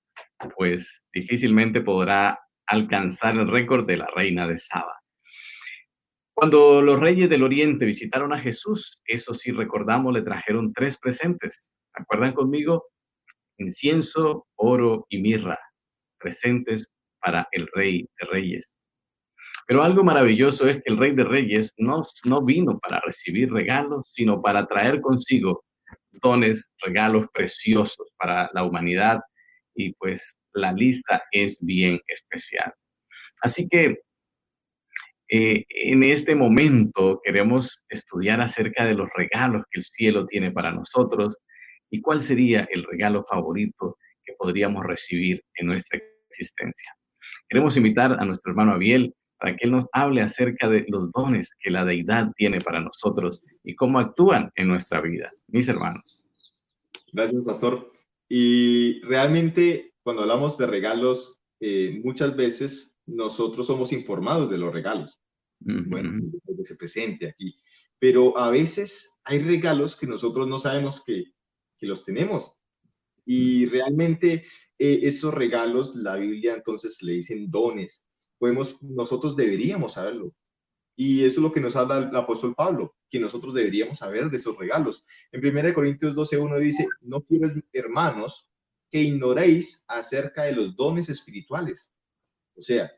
[0.57, 5.01] pues difícilmente podrá alcanzar el récord de la reina de Saba.
[6.35, 11.69] Cuando los reyes del oriente visitaron a Jesús, eso sí recordamos, le trajeron tres presentes.
[11.93, 12.87] ¿Acuerdan conmigo?
[13.59, 15.59] Incienso, oro y mirra,
[16.19, 18.75] presentes para el rey de reyes.
[19.67, 24.11] Pero algo maravilloso es que el Rey de Reyes no, no vino para recibir regalos,
[24.13, 25.65] sino para traer consigo
[26.23, 29.21] dones, regalos preciosos para la humanidad
[29.75, 32.73] y pues la lista es bien especial.
[33.43, 33.99] Así que
[35.29, 40.71] eh, en este momento queremos estudiar acerca de los regalos que el cielo tiene para
[40.71, 41.37] nosotros
[41.91, 46.95] y cuál sería el regalo favorito que podríamos recibir en nuestra existencia.
[47.49, 51.51] Queremos invitar a nuestro hermano Abiel para que él nos hable acerca de los dones
[51.61, 55.33] que la deidad tiene para nosotros y cómo actúan en nuestra vida.
[55.49, 56.27] Mis hermanos.
[57.13, 57.93] Gracias, pastor.
[58.29, 65.21] Y realmente cuando hablamos de regalos, eh, muchas veces nosotros somos informados de los regalos.
[65.61, 67.57] Bueno, que se presente aquí.
[67.99, 71.25] Pero a veces hay regalos que nosotros no sabemos que,
[71.79, 72.53] que los tenemos.
[73.25, 74.45] Y realmente
[74.79, 78.07] eh, esos regalos, la Biblia entonces le dicen dones.
[78.39, 80.35] Podemos, nosotros deberíamos saberlo.
[80.97, 84.37] Y eso es lo que nos habla el apóstol Pablo, que nosotros deberíamos saber de
[84.37, 85.05] esos regalos.
[85.33, 88.49] En 1 Corintios 12.1 dice, no quiero, hermanos,
[88.91, 91.93] que ignoréis acerca de los dones espirituales.
[92.57, 92.93] O sea,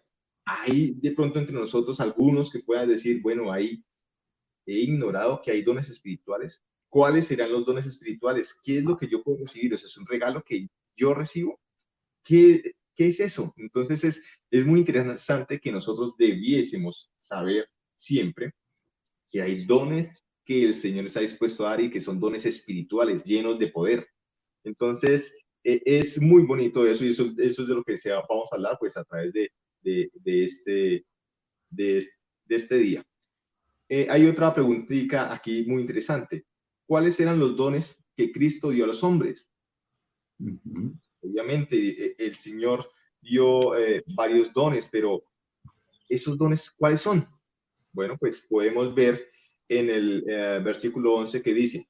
[0.44, 3.82] hay de pronto entre nosotros algunos que puedan decir, bueno, ahí
[4.66, 6.62] he ignorado que hay dones espirituales.
[6.88, 8.58] ¿Cuáles serán los dones espirituales?
[8.62, 9.72] ¿Qué es lo que yo puedo recibir?
[9.72, 11.58] O es un regalo que yo recibo.
[12.22, 13.52] ¿Qué, qué es eso?
[13.56, 18.52] Entonces es, es muy interesante que nosotros debiésemos saber siempre
[19.28, 23.24] que hay dones que el Señor está dispuesto a dar y que son dones espirituales
[23.24, 24.06] llenos de poder.
[24.64, 28.48] Entonces, e, es muy bonito eso y eso, eso es de lo que sea, vamos
[28.50, 29.50] a hablar pues a través de,
[29.82, 31.04] de, de este,
[31.70, 32.06] de,
[32.44, 33.04] de, este día.
[33.88, 36.46] Eh, hay otra preguntita aquí muy interesante.
[36.86, 39.48] ¿Cuáles eran los dones que Cristo dio a los hombres?
[41.22, 42.88] Obviamente e, el Señor
[43.20, 45.24] dio eh, varios dones, pero
[46.08, 47.28] esos dones, ¿cuáles son?
[47.94, 49.26] Bueno, pues podemos ver
[49.68, 51.88] en el eh, versículo 11 que dice,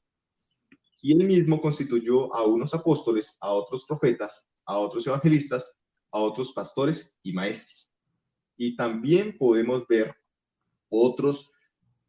[1.03, 5.79] y él mismo constituyó a unos apóstoles, a otros profetas, a otros evangelistas,
[6.11, 7.91] a otros pastores y maestros.
[8.57, 10.15] Y también podemos ver
[10.89, 11.53] otros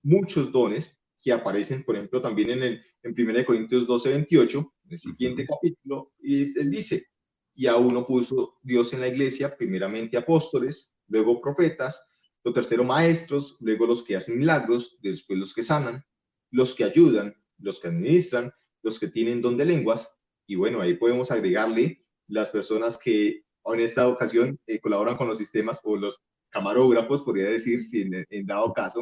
[0.02, 4.94] muchos dones que aparecen, por ejemplo, también en, el, en 1 Corintios 12, 28, en
[4.94, 7.08] el siguiente capítulo, y él dice,
[7.54, 12.10] y a uno puso Dios en la iglesia, primeramente apóstoles, luego profetas,
[12.44, 16.04] lo tercero, maestros, luego los que hacen milagros, después los que sanan,
[16.52, 20.10] los que ayudan, los que administran, los que tienen don de lenguas,
[20.48, 25.38] y bueno, ahí podemos agregarle las personas que en esta ocasión eh, colaboran con los
[25.38, 29.02] sistemas o los camarógrafos, podría decir, si en, dado caso,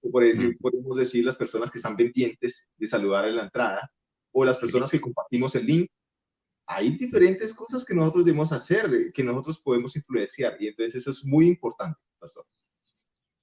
[0.00, 3.90] o por decir, podemos decir las personas que están pendientes de saludar en la entrada,
[4.38, 5.90] o las personas que compartimos el link.
[6.66, 11.24] Hay diferentes cosas que nosotros debemos hacer, que nosotros podemos influenciar, y entonces eso es
[11.24, 12.44] muy importante, pastor.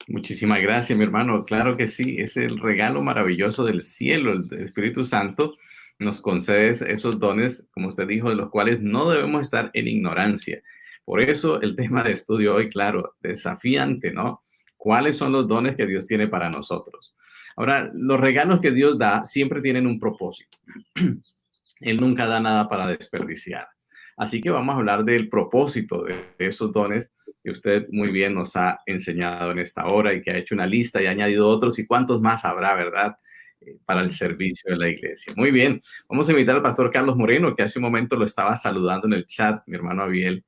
[0.07, 1.45] Muchísimas gracias, mi hermano.
[1.45, 5.55] Claro que sí, es el regalo maravilloso del cielo, el Espíritu Santo
[5.97, 10.61] nos concede esos dones, como usted dijo, de los cuales no debemos estar en ignorancia.
[11.05, 14.43] Por eso el tema de estudio hoy, claro, desafiante, ¿no?
[14.77, 17.15] ¿Cuáles son los dones que Dios tiene para nosotros?
[17.55, 20.57] Ahora, los regalos que Dios da siempre tienen un propósito.
[21.79, 23.67] Él nunca da nada para desperdiciar.
[24.15, 27.11] Así que vamos a hablar del propósito de esos dones
[27.43, 30.65] que usted muy bien nos ha enseñado en esta hora y que ha hecho una
[30.65, 33.17] lista y ha añadido otros y cuántos más habrá, ¿verdad?
[33.59, 35.33] Eh, para el servicio de la iglesia.
[35.35, 38.55] Muy bien, vamos a invitar al pastor Carlos Moreno, que hace un momento lo estaba
[38.55, 40.45] saludando en el chat, mi hermano Abiel,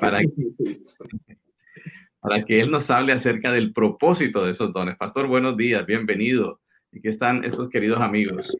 [0.00, 0.20] para,
[2.24, 4.96] para que él nos hable acerca del propósito de esos dones.
[4.96, 6.58] Pastor, buenos días, bienvenido.
[6.96, 8.56] Aquí están estos queridos amigos.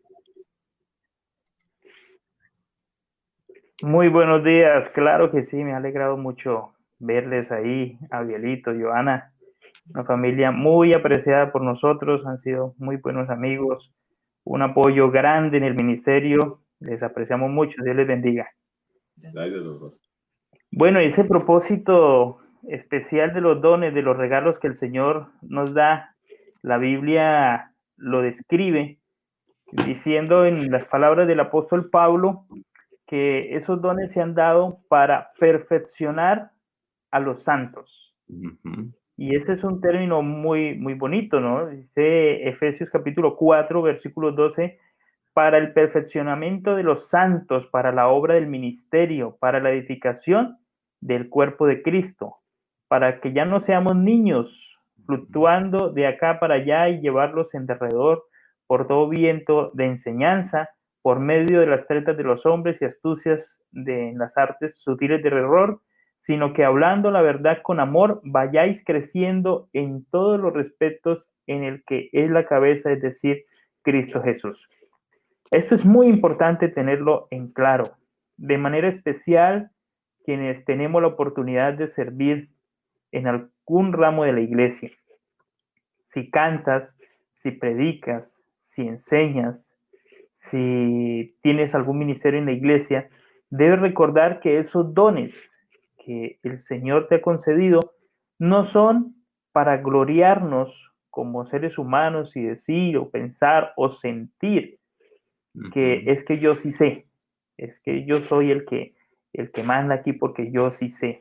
[3.81, 9.33] Muy buenos días, claro que sí, me ha alegrado mucho verles ahí, Abielito, Joana,
[9.95, 13.95] una familia muy apreciada por nosotros, han sido muy buenos amigos,
[14.45, 18.47] un apoyo grande en el ministerio, les apreciamos mucho, Dios les bendiga.
[20.71, 26.15] Bueno, ese propósito especial de los dones, de los regalos que el Señor nos da,
[26.63, 28.99] la Biblia lo describe
[29.87, 32.47] diciendo en las palabras del apóstol Pablo
[33.07, 36.53] que esos dones se han dado para perfeccionar
[37.11, 38.15] a los santos.
[39.17, 41.67] Y este es un término muy, muy bonito, ¿no?
[41.69, 44.79] Dice Efesios capítulo 4, versículo 12,
[45.33, 50.59] para el perfeccionamiento de los santos, para la obra del ministerio, para la edificación
[51.01, 52.39] del cuerpo de Cristo,
[52.95, 58.23] para que ya no seamos niños fluctuando de acá para allá y llevarlos en derredor
[58.69, 60.69] por todo viento de enseñanza,
[61.03, 65.29] por medio de las tretas de los hombres y astucias de las artes sutiles de
[65.29, 65.81] error,
[66.21, 71.83] sino que hablando la verdad con amor, vayáis creciendo en todos los respetos en el
[71.83, 73.43] que es la cabeza, es decir,
[73.83, 74.69] Cristo Jesús.
[75.51, 77.97] Esto es muy importante tenerlo en claro.
[78.37, 79.73] De manera especial,
[80.25, 82.54] quienes tenemos la oportunidad de servir
[83.15, 84.91] en algún ramo de la iglesia.
[86.03, 86.97] Si cantas,
[87.33, 89.73] si predicas, si enseñas,
[90.33, 93.09] si tienes algún ministerio en la iglesia,
[93.51, 95.51] debes recordar que esos dones
[96.05, 97.95] que el Señor te ha concedido
[98.39, 99.15] no son
[99.53, 104.81] para gloriarnos como seres humanos y decir o pensar o sentir
[105.73, 107.07] que es que yo sí sé,
[107.57, 108.95] es que yo soy el que
[109.33, 111.21] el que manda aquí porque yo sí sé,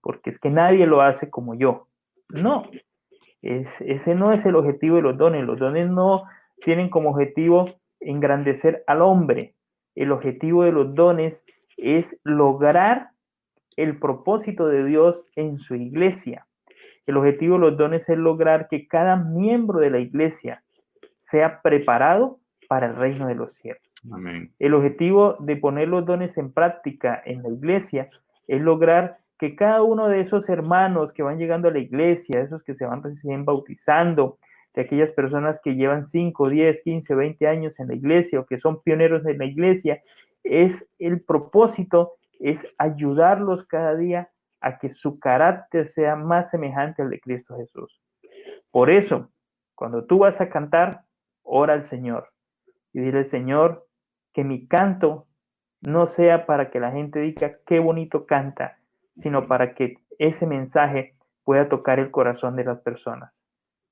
[0.00, 1.86] porque es que nadie lo hace como yo.
[2.28, 2.64] No,
[3.42, 5.44] es, ese no es el objetivo de los dones.
[5.44, 6.24] Los dones no
[6.62, 7.66] tienen como objetivo
[8.00, 9.54] engrandecer al hombre.
[9.94, 11.44] El objetivo de los dones
[11.76, 13.10] es lograr
[13.76, 16.46] el propósito de Dios en su iglesia.
[17.06, 20.62] El objetivo de los dones es lograr que cada miembro de la iglesia
[21.18, 23.82] sea preparado para el reino de los cielos.
[24.58, 28.08] El objetivo de poner los dones en práctica en la iglesia
[28.46, 32.62] es lograr que cada uno de esos hermanos que van llegando a la iglesia, esos
[32.62, 34.38] que se van recién bautizando,
[34.74, 38.58] de aquellas personas que llevan 5, 10, 15, 20 años en la iglesia o que
[38.58, 40.02] son pioneros en la iglesia,
[40.44, 47.08] es el propósito, es ayudarlos cada día a que su carácter sea más semejante al
[47.08, 47.98] de Cristo Jesús.
[48.70, 49.30] Por eso,
[49.74, 51.04] cuando tú vas a cantar,
[51.42, 52.28] ora al Señor
[52.92, 53.86] y dile, Señor,
[54.34, 55.28] que mi canto
[55.80, 58.79] no sea para que la gente diga qué bonito canta,
[59.14, 63.32] sino para que ese mensaje pueda tocar el corazón de las personas.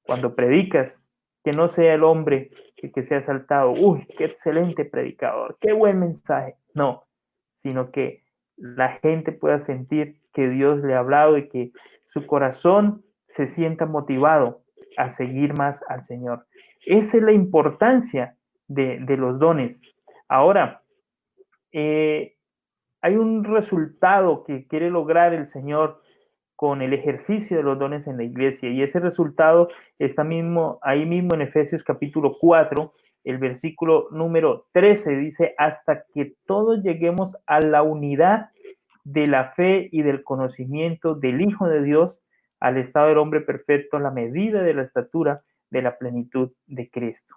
[0.02, 1.02] Cuando predicas,
[1.44, 5.98] que no sea el hombre que, que sea saltado, uy, qué excelente predicador, qué buen
[5.98, 6.56] mensaje.
[6.74, 7.04] No,
[7.52, 8.24] sino que
[8.56, 11.72] la gente pueda sentir que Dios le ha hablado y que
[12.06, 14.62] su corazón se sienta motivado
[14.96, 16.46] a seguir más al Señor.
[16.84, 19.80] Esa es la importancia de, los dones.
[20.28, 20.82] Ahora,
[21.72, 22.36] eh,
[23.00, 26.02] hay un resultado que quiere lograr el Señor
[26.56, 31.06] con el ejercicio de los dones en la iglesia y ese resultado está mismo ahí
[31.06, 32.92] mismo en Efesios capítulo 4,
[33.24, 38.50] el versículo número 13 dice, hasta que todos lleguemos a la unidad
[39.04, 42.20] de la fe y del conocimiento del Hijo de Dios,
[42.60, 46.90] al estado del hombre perfecto, a la medida de la estatura de la plenitud de
[46.90, 47.36] Cristo.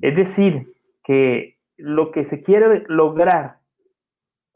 [0.00, 0.72] Es decir,
[1.04, 3.59] que lo que se quiere lograr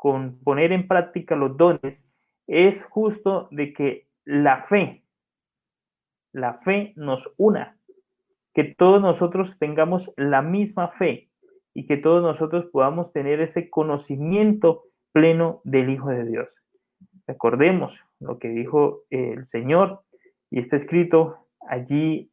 [0.04, 2.04] con poner en práctica los dones
[2.46, 5.02] es justo de que la fe,
[6.30, 7.78] la fe nos una,
[8.52, 11.30] que todos nosotros tengamos la misma fe
[11.72, 16.48] y que todos nosotros podamos tener ese conocimiento pleno del Hijo de Dios.
[17.26, 20.02] Recordemos lo que dijo el Señor
[20.50, 22.30] y está escrito allí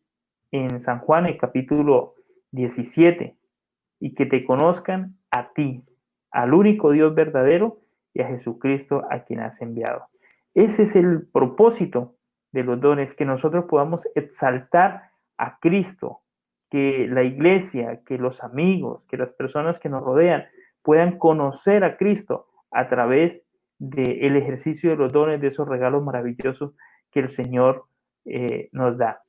[0.52, 2.16] en San Juan, el capítulo
[2.52, 3.38] 17,
[4.02, 5.86] y que te conozcan a ti,
[6.32, 7.80] al único Dios verdadero
[8.14, 10.08] y a Jesucristo a quien has enviado.
[10.54, 12.16] Ese es el propósito
[12.52, 16.22] de los dones, que nosotros podamos exaltar a Cristo,
[16.70, 20.46] que la iglesia, que los amigos, que las personas que nos rodean
[20.82, 23.44] puedan conocer a Cristo a través
[23.78, 26.74] del ejercicio de los dones, de esos regalos maravillosos
[27.10, 27.86] que el Señor
[28.26, 29.24] eh, nos da.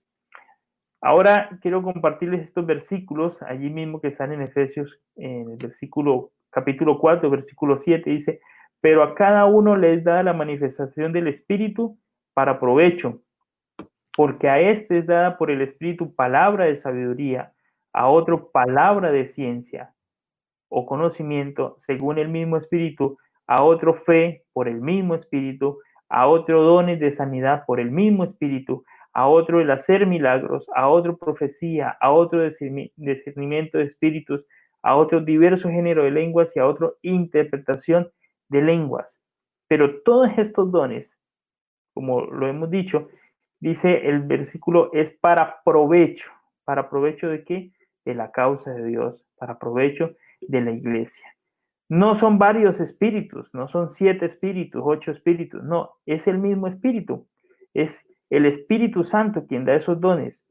[1.00, 6.98] Ahora quiero compartirles estos versículos, allí mismo que están en Efesios, en el versículo, capítulo
[6.98, 8.40] 4, versículo 7, dice,
[8.80, 11.98] pero a cada uno les da la manifestación del Espíritu
[12.34, 13.22] para provecho,
[14.16, 17.52] porque a este es dada por el Espíritu palabra de sabiduría,
[17.92, 19.94] a otro palabra de ciencia
[20.68, 26.62] o conocimiento según el mismo Espíritu, a otro fe por el mismo Espíritu, a otro
[26.62, 31.96] dones de sanidad por el mismo Espíritu, a otro el hacer milagros, a otro profecía,
[32.00, 32.42] a otro
[32.96, 34.44] discernimiento de espíritus,
[34.82, 38.10] a otro diverso género de lenguas y a otro interpretación
[38.48, 39.18] de lenguas.
[39.68, 41.16] Pero todos estos dones,
[41.94, 43.08] como lo hemos dicho,
[43.60, 46.30] dice el versículo, es para provecho.
[46.64, 47.72] ¿Para provecho de qué?
[48.04, 51.26] De la causa de Dios, para provecho de la iglesia.
[51.88, 57.26] No son varios espíritus, no son siete espíritus, ocho espíritus, no, es el mismo espíritu.
[57.74, 60.42] Es el Espíritu Santo quien da esos dones.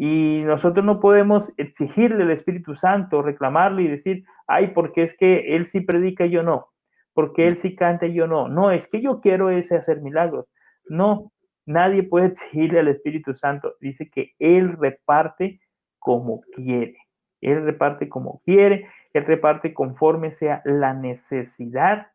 [0.00, 5.56] Y nosotros no podemos exigirle al Espíritu Santo, reclamarle y decir, ay, porque es que
[5.56, 6.68] Él sí predica y yo no,
[7.14, 8.46] porque Él sí canta y yo no.
[8.46, 10.46] No, es que yo quiero ese hacer milagros.
[10.88, 11.32] No,
[11.66, 13.74] nadie puede exigirle al Espíritu Santo.
[13.80, 15.60] Dice que Él reparte
[15.98, 16.96] como quiere.
[17.40, 22.06] Él reparte como quiere, Él reparte conforme sea la necesidad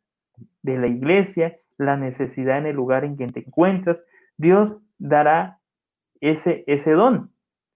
[0.61, 4.05] de la iglesia, la necesidad en el lugar en que te encuentras.
[4.37, 5.59] Dios dará
[6.21, 7.32] ese, ese don,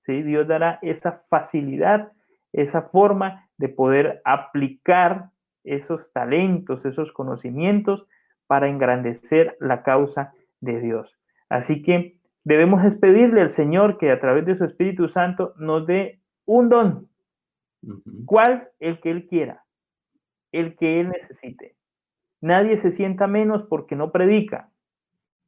[0.08, 0.24] ¿sí?
[0.24, 2.12] Dios dará esa facilidad,
[2.54, 5.30] esa forma de poder aplicar
[5.64, 8.08] esos talentos, esos conocimientos
[8.48, 11.20] para engrandecer la causa de Dios.
[11.50, 16.22] Así que debemos despedirle al Señor que a través de su Espíritu Santo nos dé
[16.46, 17.10] un don.
[18.26, 18.70] ¿Cuál?
[18.80, 19.66] El que Él quiera,
[20.52, 21.76] el que Él necesite.
[22.40, 24.72] nadie se sienta menos porque no predica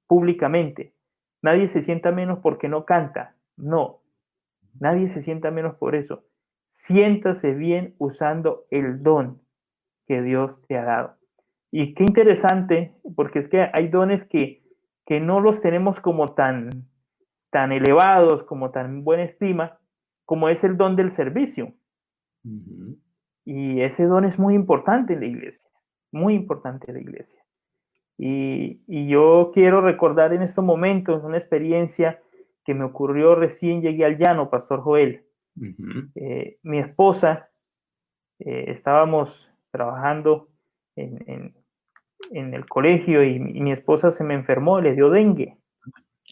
[0.08, 0.94] públicamente.
[1.42, 3.36] Nadie se sienta menos porque no canta.
[3.56, 3.99] No,
[4.80, 6.24] nadie se sienta menos por eso.
[6.70, 9.42] Siéntase bien usando el don
[10.08, 11.16] que Dios te ha dado.
[11.72, 14.64] Y qué interesante, porque es que hay dones que,
[15.06, 16.88] que no los tenemos como tan,
[17.52, 19.80] tan elevados, como tan buena estima,
[20.26, 21.74] como es el don del servicio.
[23.46, 25.70] Y ese don es muy importante en la iglesia,
[26.12, 27.44] muy importante en la iglesia.
[28.18, 32.20] Y, y yo quiero recordar en estos momentos una experiencia
[32.66, 35.26] que me ocurrió recién llegué al llano, Pastor Joel.
[36.16, 37.50] Eh, mi esposa,
[38.40, 40.50] eh, estábamos trabajando
[40.96, 41.54] en,
[42.32, 45.58] en, el colegio y, mi esposa se me enfermó, le dio dengue.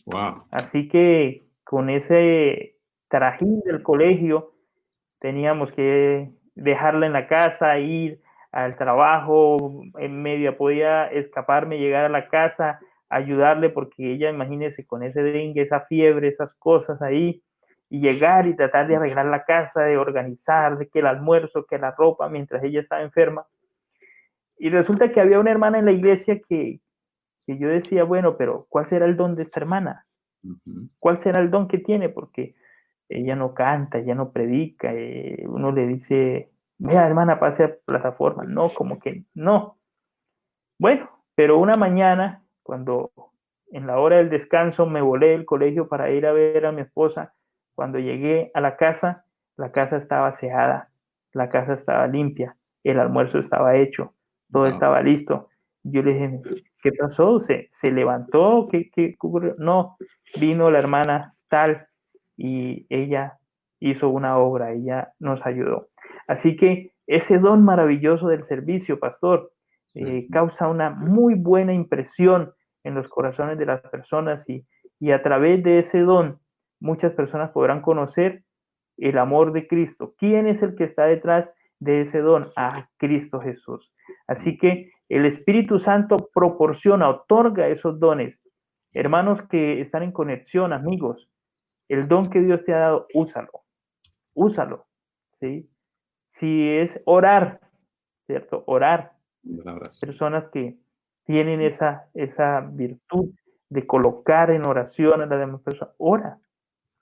[0.05, 0.45] Wow.
[0.51, 2.77] Así que con ese
[3.09, 4.53] trajín del colegio
[5.19, 8.21] teníamos que dejarla en la casa, ir
[8.51, 15.03] al trabajo, en media podía escaparme, llegar a la casa, ayudarle, porque ella, imagínese, con
[15.03, 17.43] ese dengue, esa fiebre, esas cosas ahí,
[17.89, 21.77] y llegar y tratar de arreglar la casa, de organizar, de que el almuerzo, que
[21.77, 23.47] la ropa, mientras ella estaba enferma.
[24.57, 26.81] Y resulta que había una hermana en la iglesia que,
[27.45, 30.05] que yo decía, bueno, pero ¿cuál será el don de esta hermana?
[30.99, 32.09] ¿Cuál será el don que tiene?
[32.09, 32.55] Porque
[33.09, 38.43] ella no canta, ella no predica, eh, uno le dice, vea hermana, pase a plataforma.
[38.43, 39.77] No, como que no.
[40.79, 43.11] Bueno, pero una mañana, cuando
[43.71, 46.81] en la hora del descanso me volé del colegio para ir a ver a mi
[46.81, 47.33] esposa,
[47.75, 49.23] cuando llegué a la casa,
[49.55, 50.89] la casa estaba cerrada,
[51.31, 54.13] la casa estaba limpia, el almuerzo estaba hecho,
[54.51, 55.47] todo estaba listo.
[55.83, 56.41] Yo le dije,
[56.83, 57.39] ¿qué pasó?
[57.39, 58.67] ¿Se, se levantó?
[58.69, 59.55] ¿Qué, qué ocurrió?
[59.57, 59.95] No,
[60.37, 61.87] vino la hermana tal
[62.35, 63.37] y ella
[63.79, 65.87] hizo una obra, ella nos ayudó.
[66.27, 69.53] Así que ese don maravilloso del servicio, pastor,
[69.97, 74.65] eh, causa una muy buena impresión en los corazones de las personas y,
[74.99, 76.39] y a través de ese don
[76.79, 78.43] muchas personas podrán conocer
[78.97, 80.13] el amor de Cristo.
[80.17, 82.51] ¿Quién es el que está detrás de ese don?
[82.55, 83.93] A Cristo Jesús.
[84.27, 88.41] Así que el Espíritu Santo proporciona, otorga esos dones.
[88.93, 91.29] Hermanos que están en conexión, amigos,
[91.87, 93.63] el don que Dios te ha dado, úsalo.
[94.33, 94.87] Úsalo.
[95.39, 95.69] ¿sí?
[96.25, 97.61] Si es orar,
[98.25, 98.63] ¿cierto?
[98.67, 99.16] Orar.
[99.99, 100.77] Personas que
[101.25, 103.29] tienen esa, esa virtud
[103.69, 106.39] de colocar en oración a la demás persona, ora,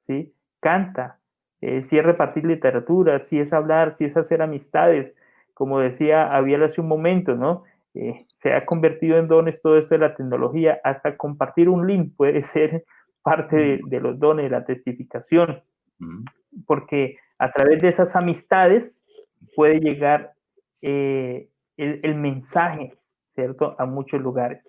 [0.07, 0.33] ¿sí?
[0.59, 1.19] Canta,
[1.61, 5.15] eh, si es repartir literatura, si es hablar, si es hacer amistades,
[5.53, 7.63] como decía Abiel hace un momento, ¿no?
[7.93, 12.15] Eh, se ha convertido en dones todo esto de la tecnología, hasta compartir un link
[12.15, 12.83] puede ser
[13.21, 15.63] parte de, los dones, de la testificación,
[16.67, 19.01] porque a través de esas amistades
[19.55, 20.33] puede llegar
[20.81, 22.93] eh, el, mensaje,
[23.33, 24.63] ¿cierto?, a muchos lugares.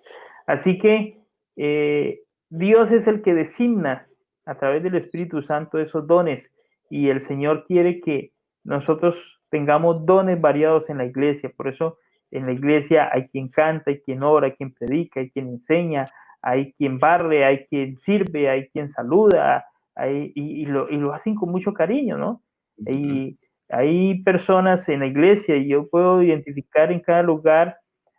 [0.45, 1.19] Así que
[1.55, 4.07] eh, Dios es el que designa
[4.45, 6.53] a través del Espíritu Santo esos dones
[6.89, 8.31] y el Señor quiere que
[8.63, 11.51] nosotros tengamos dones variados en la iglesia.
[11.55, 11.97] Por eso
[12.31, 16.05] en la iglesia hay quien canta, hay quien ora, hay quien predica, hay quien enseña,
[16.41, 19.65] hay quien barre, hay quien sirve, hay quien saluda,
[20.05, 22.43] y, lo, y, lo, hacen con mucho cariño, ¿no?
[22.77, 23.37] Y
[23.69, 27.77] hay personas en la iglesia, y yo puedo identificar en cada lugar,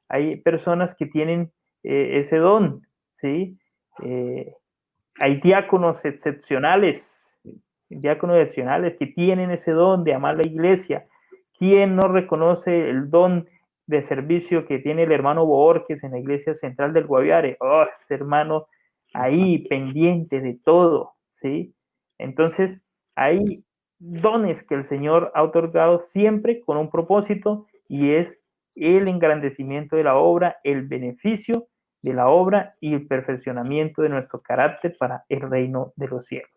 [0.09, 2.83] hay personas que tienen eh, ese don,
[3.13, 3.59] ¿sí?
[4.03, 4.53] Eh,
[5.19, 7.35] hay diáconos excepcionales,
[7.89, 11.07] diáconos excepcionales que tienen ese don de amar la iglesia.
[11.59, 13.49] ¿Quién no reconoce el don
[13.87, 17.57] de servicio que tiene el hermano Borges en la iglesia central del Guaviare?
[17.61, 18.69] Oh, ese hermano
[19.15, 21.75] ahí pendiente de todo, ¿sí?
[22.19, 22.81] Entonces,
[23.15, 23.65] hay
[23.99, 28.41] dones que el Señor ha otorgado siempre con un propósito y es
[28.75, 31.69] el engrandecimiento de la obra, el beneficio
[32.03, 36.51] de la obra y el perfeccionamiento de nuestro carácter para el reino de los cielos.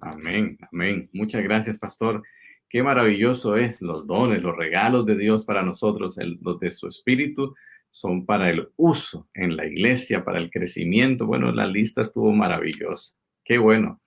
[0.00, 1.08] Amén, amén.
[1.12, 2.22] Muchas gracias, pastor.
[2.68, 7.54] Qué maravilloso es los dones, los regalos de Dios para nosotros, los de su espíritu
[7.90, 11.26] son para el uso en la iglesia, para el crecimiento.
[11.26, 13.14] Bueno, la lista estuvo maravillosa.
[13.44, 14.00] Qué bueno.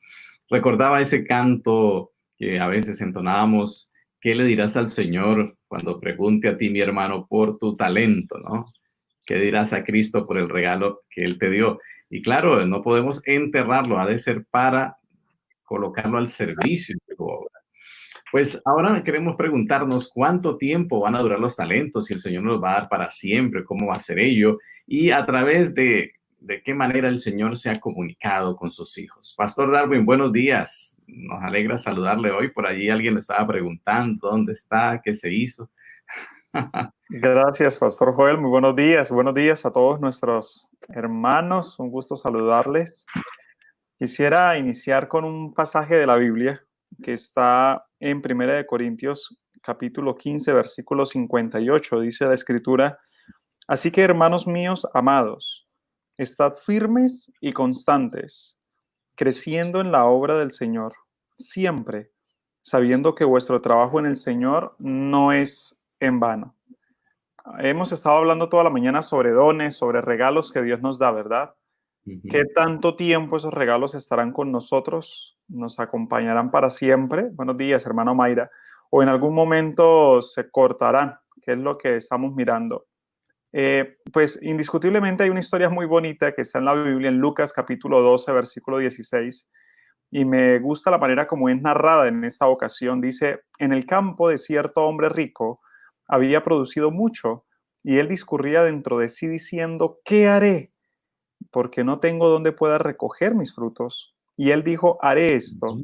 [0.49, 6.57] Recordaba ese canto que a veces entonábamos, ¿qué le dirás al Señor cuando pregunte a
[6.57, 8.65] ti, mi hermano, por tu talento, no?
[9.25, 11.79] ¿Qué dirás a Cristo por el regalo que Él te dio?
[12.09, 14.97] Y claro, no podemos enterrarlo, ha de ser para
[15.63, 17.49] colocarlo al servicio de tu obra.
[18.31, 22.61] Pues ahora queremos preguntarnos cuánto tiempo van a durar los talentos, si el Señor nos
[22.61, 26.11] va a dar para siempre, cómo va a ser ello y a través de,
[26.45, 29.33] de qué manera el Señor se ha comunicado con sus hijos.
[29.35, 31.01] Pastor Darwin, buenos días.
[31.07, 32.51] Nos alegra saludarle hoy.
[32.51, 35.71] Por allí alguien le estaba preguntando dónde está, qué se hizo.
[37.09, 38.37] Gracias, Pastor Joel.
[38.37, 39.11] Muy buenos días.
[39.11, 41.79] Buenos días a todos nuestros hermanos.
[41.79, 43.07] Un gusto saludarles.
[43.97, 46.63] Quisiera iniciar con un pasaje de la Biblia
[47.01, 52.01] que está en Primera de Corintios capítulo 15, versículo 58.
[52.01, 52.99] Dice la escritura,
[53.67, 55.64] así que hermanos míos amados,
[56.17, 58.59] estad firmes y constantes,
[59.15, 60.93] creciendo en la obra del Señor,
[61.37, 62.11] siempre
[62.65, 66.55] sabiendo que vuestro trabajo en el Señor no es en vano.
[67.59, 71.53] Hemos estado hablando toda la mañana sobre dones, sobre regalos que Dios nos da, ¿verdad?
[72.03, 75.37] ¿Qué tanto tiempo esos regalos estarán con nosotros?
[75.47, 77.29] ¿Nos acompañarán para siempre?
[77.33, 78.49] Buenos días, hermano Mayra.
[78.89, 81.19] ¿O en algún momento se cortarán?
[81.43, 82.87] ¿Qué es lo que estamos mirando?
[83.57, 87.53] Eh, pues indiscutiblemente hay una historia muy bonita que está en la Biblia, en Lucas
[87.53, 89.49] capítulo 12, versículo 16,
[90.11, 92.99] y me gusta la manera como es narrada en esta ocasión.
[92.99, 95.61] Dice, en el campo de cierto hombre rico
[96.05, 97.45] había producido mucho
[97.81, 100.73] y él discurría dentro de sí diciendo, ¿qué haré?
[101.49, 104.17] Porque no tengo donde pueda recoger mis frutos.
[104.35, 105.77] Y él dijo, haré esto,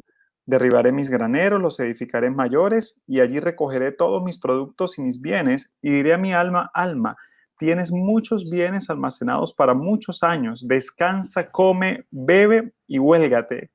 [0.44, 5.72] derribaré mis graneros, los edificaré mayores y allí recogeré todos mis productos y mis bienes
[5.80, 7.16] y diré a mi alma, alma,
[7.64, 13.70] tienes muchos bienes almacenados para muchos años, descansa, come, bebe y huélgate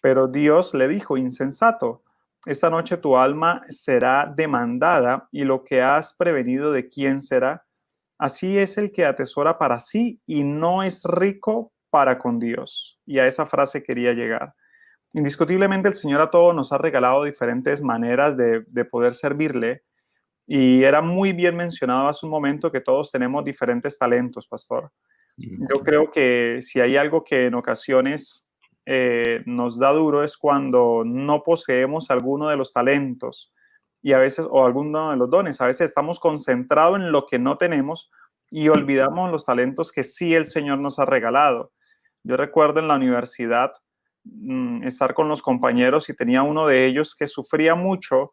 [0.00, 2.02] pero Dios le dijo, insensato,
[2.46, 7.64] esta noche tu alma será demandada y lo que has prevenido de quién será.
[8.18, 13.00] Así es el que atesora para sí y no es rico para con Dios.
[13.06, 14.54] Y a esa frase quería llegar.
[15.12, 19.82] Indiscutiblemente el Señor a todos nos ha regalado diferentes maneras de, de poder servirle.
[20.50, 24.90] Y era muy bien mencionado hace un momento que todos tenemos diferentes talentos, pastor.
[25.36, 28.48] Yo creo que si hay algo que en ocasiones
[28.86, 33.52] eh, nos da duro es cuando no poseemos alguno de los talentos
[34.02, 37.38] y a veces, o alguno de los dones, a veces estamos concentrados en lo que
[37.38, 38.10] no tenemos
[38.50, 41.72] y olvidamos los talentos que sí el Señor nos ha regalado.
[42.24, 43.72] Yo recuerdo en la universidad
[44.24, 48.32] mm, estar con los compañeros y tenía uno de ellos que sufría mucho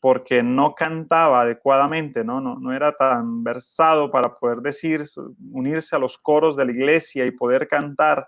[0.00, 2.40] porque no cantaba adecuadamente, ¿no?
[2.40, 5.04] No, no era tan versado para poder decir,
[5.52, 8.26] unirse a los coros de la iglesia y poder cantar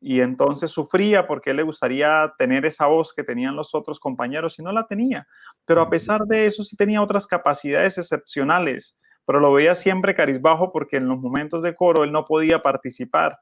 [0.00, 4.62] y entonces sufría porque le gustaría tener esa voz que tenían los otros compañeros y
[4.62, 5.26] no la tenía.
[5.64, 10.72] Pero a pesar de eso sí tenía otras capacidades excepcionales, pero lo veía siempre carizbajo
[10.72, 13.38] porque en los momentos de coro él no podía participar.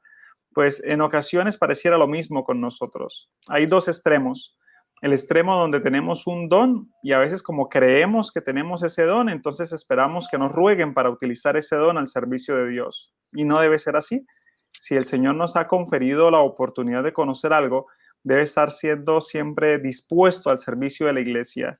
[0.53, 3.29] Pues en ocasiones pareciera lo mismo con nosotros.
[3.47, 4.57] Hay dos extremos.
[5.01, 9.29] El extremo donde tenemos un don y a veces como creemos que tenemos ese don,
[9.29, 13.13] entonces esperamos que nos rueguen para utilizar ese don al servicio de Dios.
[13.31, 14.25] Y no debe ser así
[14.71, 17.87] si el Señor nos ha conferido la oportunidad de conocer algo,
[18.23, 21.79] debe estar siendo siempre dispuesto al servicio de la iglesia.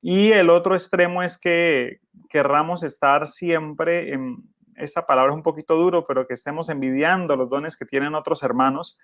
[0.00, 4.36] Y el otro extremo es que querramos estar siempre en
[4.76, 8.42] esa palabra es un poquito duro, pero que estemos envidiando los dones que tienen otros
[8.42, 8.98] hermanos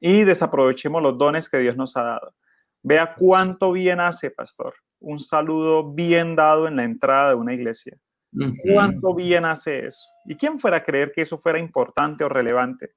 [0.00, 2.34] y desaprovechemos los dones que Dios nos ha dado.
[2.82, 7.96] Vea cuánto bien hace, pastor, un saludo bien dado en la entrada de una iglesia.
[8.62, 10.08] ¿Cuánto bien hace eso?
[10.24, 12.92] ¿Y quién fuera a creer que eso fuera importante o relevante?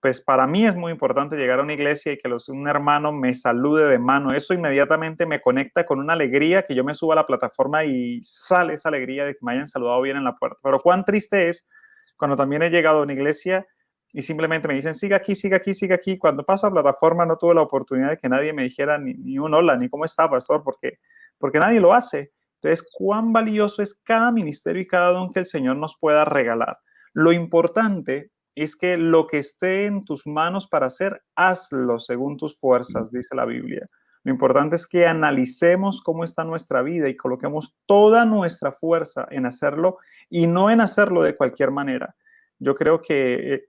[0.00, 3.12] Pues para mí es muy importante llegar a una iglesia y que los, un hermano
[3.12, 4.32] me salude de mano.
[4.32, 8.20] Eso inmediatamente me conecta con una alegría que yo me suba a la plataforma y
[8.22, 10.58] sale esa alegría de que me hayan saludado bien en la puerta.
[10.62, 11.68] Pero cuán triste es
[12.16, 13.66] cuando también he llegado a una iglesia
[14.12, 16.18] y simplemente me dicen, siga aquí, siga aquí, siga aquí.
[16.18, 19.14] Cuando paso a la plataforma no tuve la oportunidad de que nadie me dijera ni,
[19.14, 20.98] ni un hola, ni cómo está, pastor, porque,
[21.38, 22.32] porque nadie lo hace.
[22.56, 26.78] Entonces, cuán valioso es cada ministerio y cada don que el Señor nos pueda regalar.
[27.14, 32.58] Lo importante es que lo que esté en tus manos para hacer, hazlo según tus
[32.58, 33.86] fuerzas, dice la Biblia.
[34.24, 39.46] Lo importante es que analicemos cómo está nuestra vida y coloquemos toda nuestra fuerza en
[39.46, 39.98] hacerlo
[40.28, 42.14] y no en hacerlo de cualquier manera.
[42.58, 43.64] Yo creo que eh,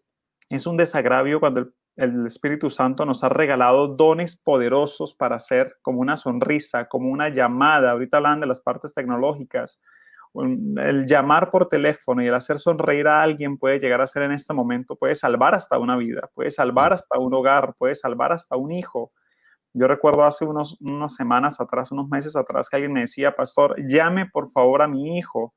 [0.56, 5.76] es un desagravio cuando el el Espíritu Santo nos ha regalado dones poderosos para hacer
[5.82, 7.92] como una sonrisa, como una llamada.
[7.92, 9.80] Ahorita hablan de las partes tecnológicas.
[10.34, 14.32] El llamar por teléfono y el hacer sonreír a alguien puede llegar a ser en
[14.32, 18.56] este momento, puede salvar hasta una vida, puede salvar hasta un hogar, puede salvar hasta
[18.56, 19.12] un hijo.
[19.74, 23.76] Yo recuerdo hace unos, unas semanas atrás, unos meses atrás, que alguien me decía, pastor,
[23.88, 25.54] llame por favor a mi hijo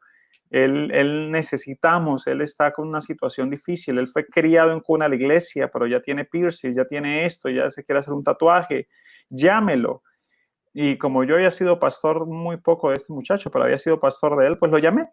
[0.51, 5.17] él, necesitamos, él está con una situación difícil, él fue criado en cuna de la
[5.17, 8.89] iglesia, pero ya tiene piercing, ya tiene esto, ya se quiere hacer un tatuaje,
[9.29, 10.03] llámelo.
[10.73, 14.37] Y como yo había sido pastor muy poco de este muchacho, pero había sido pastor
[14.37, 15.09] de él, pues lo llamé.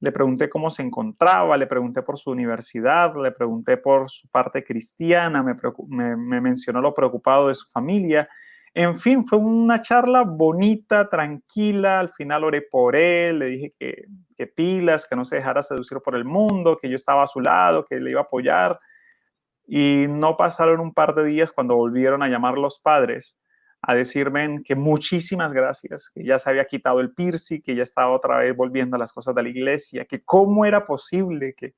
[0.00, 4.64] Le pregunté cómo se encontraba, le pregunté por su universidad, le pregunté por su parte
[4.64, 8.28] cristiana, me, me mencionó lo preocupado de su familia.
[8.74, 12.00] En fin, fue una charla bonita, tranquila.
[12.00, 15.98] Al final oré por él, le dije que, que pilas, que no se dejara seducir
[15.98, 18.80] por el mundo, que yo estaba a su lado, que le iba a apoyar.
[19.66, 23.36] Y no pasaron un par de días cuando volvieron a llamar los padres
[23.82, 28.12] a decirme que muchísimas gracias, que ya se había quitado el piercing, que ya estaba
[28.12, 31.74] otra vez volviendo a las cosas de la iglesia, que cómo era posible que,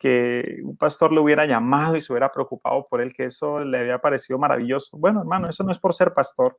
[0.00, 3.80] que un pastor le hubiera llamado y se hubiera preocupado por él, que eso le
[3.80, 4.96] había parecido maravilloso.
[4.96, 6.56] Bueno, hermano, eso no es por ser pastor,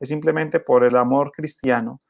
[0.00, 2.00] es simplemente por el amor cristiano.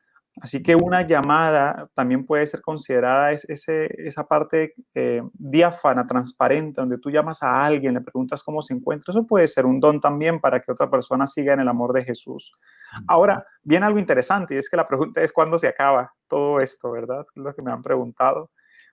[0.40, 6.80] Así que una llamada también puede ser considerada es ese, esa parte eh, diáfana, transparente,
[6.80, 9.12] donde tú llamas a alguien, le preguntas cómo se encuentra.
[9.12, 12.04] Eso puede ser un don también para que otra persona siga en el amor de
[12.04, 12.52] Jesús.
[13.06, 16.92] Ahora, viene algo interesante y es que la pregunta es cuándo se acaba todo esto,
[16.92, 17.26] ¿verdad?
[17.34, 18.50] Es lo que me han preguntado.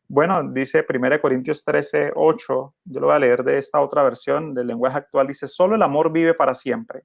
[0.10, 4.54] Bueno, dice 1 Corintios 13, 8, yo lo voy a leer de esta otra versión
[4.54, 7.04] del lenguaje actual, dice, solo el amor vive para siempre.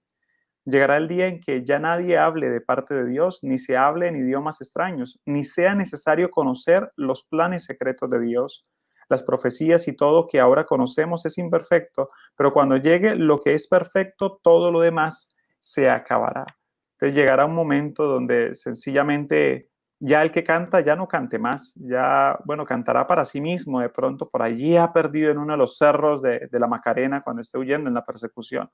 [0.64, 4.07] Llegará el día en que ya nadie hable de parte de Dios, ni se hable
[4.07, 8.70] en idiomas extraños, ni sea necesario conocer los planes secretos de Dios.
[9.09, 13.66] Las profecías y todo que ahora conocemos es imperfecto, pero cuando llegue lo que es
[13.66, 16.46] perfecto, todo lo demás se acabará.
[16.92, 19.71] Entonces llegará un momento donde sencillamente
[20.05, 23.88] ya el que canta ya no cante más, ya, bueno, cantará para sí mismo, de
[23.88, 27.57] pronto por allí ha perdido en uno de los cerros de, la Macarena cuando esté
[27.57, 28.68] huyendo en la persecución.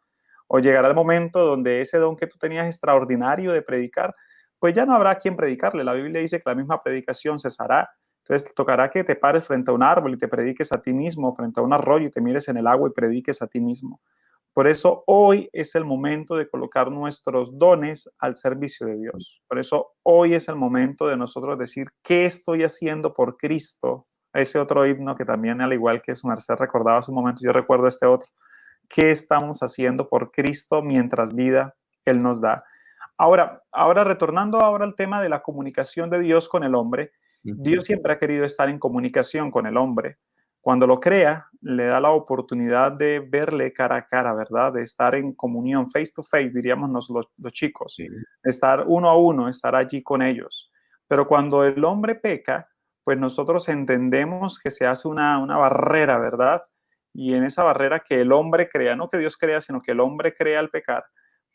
[0.47, 4.15] O llegará el momento donde ese don que tú tenías extraordinario de predicar,
[4.59, 5.85] pues ya no habrá quien predicarle.
[5.85, 7.91] La Biblia dice que la misma predicación cesará.
[8.25, 11.35] Entonces tocará que te pares frente a un árbol y te prediques a ti mismo,
[11.35, 14.01] frente a un arroyo y te mires en el agua y prediques a ti mismo.
[14.53, 19.41] Por eso hoy es el momento de colocar nuestros dones al servicio de Dios.
[19.49, 24.07] Por eso hoy es el momento de nosotros decir, ¿qué estoy haciendo por Cristo?
[24.33, 27.53] Ese otro himno que también, al igual que su merced recordaba hace un momento, yo
[27.53, 28.29] recuerdo este otro.
[28.89, 31.75] ¿Qué estamos haciendo por Cristo mientras vida
[32.05, 32.65] Él nos da?
[33.17, 37.85] Ahora, ahora retornando ahora al tema de la comunicación de Dios con el hombre, Dios
[37.85, 40.19] siempre ha querido estar en comunicación con el hombre.
[40.69, 44.75] Cuando lo crea, le da la oportunidad de verle cara a cara, ¿verdad?
[44.75, 47.09] De estar en comunión, face to face, diríamos los,
[47.39, 47.97] los, chicos,
[48.43, 50.71] estar uno a uno, estar allí con ellos.
[51.07, 52.69] Pero cuando el hombre peca,
[53.03, 56.63] pues nosotros entendemos que se hace una, una barrera, ¿verdad?
[57.15, 60.01] Y en esa barrera que el hombre crea, no que Dios crea, sino que el
[60.01, 61.03] hombre crea al pecar,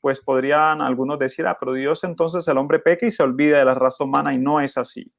[0.01, 3.65] pues podrían algunos decir, ah, pero Dios entonces el hombre peca y se olvida de
[3.65, 5.13] la raza humana y no es así.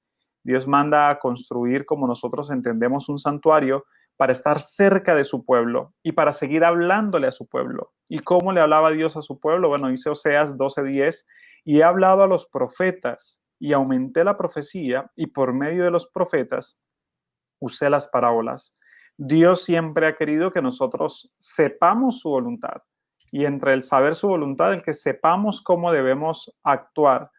[0.45, 3.85] Dios manda a construir, como nosotros entendemos, un santuario
[4.17, 7.93] para estar cerca de su pueblo y para seguir hablándole a su pueblo.
[8.09, 9.69] ¿Y cómo le hablaba Dios a su pueblo?
[9.69, 11.27] Bueno, dice Oseas 12:10,
[11.65, 16.07] y he hablado a los profetas y aumenté la profecía y por medio de los
[16.07, 16.79] profetas
[17.59, 18.75] usé las parábolas.
[19.17, 22.83] Dios siempre ha querido que nosotros sepamos su voluntad
[23.31, 27.31] y entre el saber su voluntad, el que sepamos cómo debemos actuar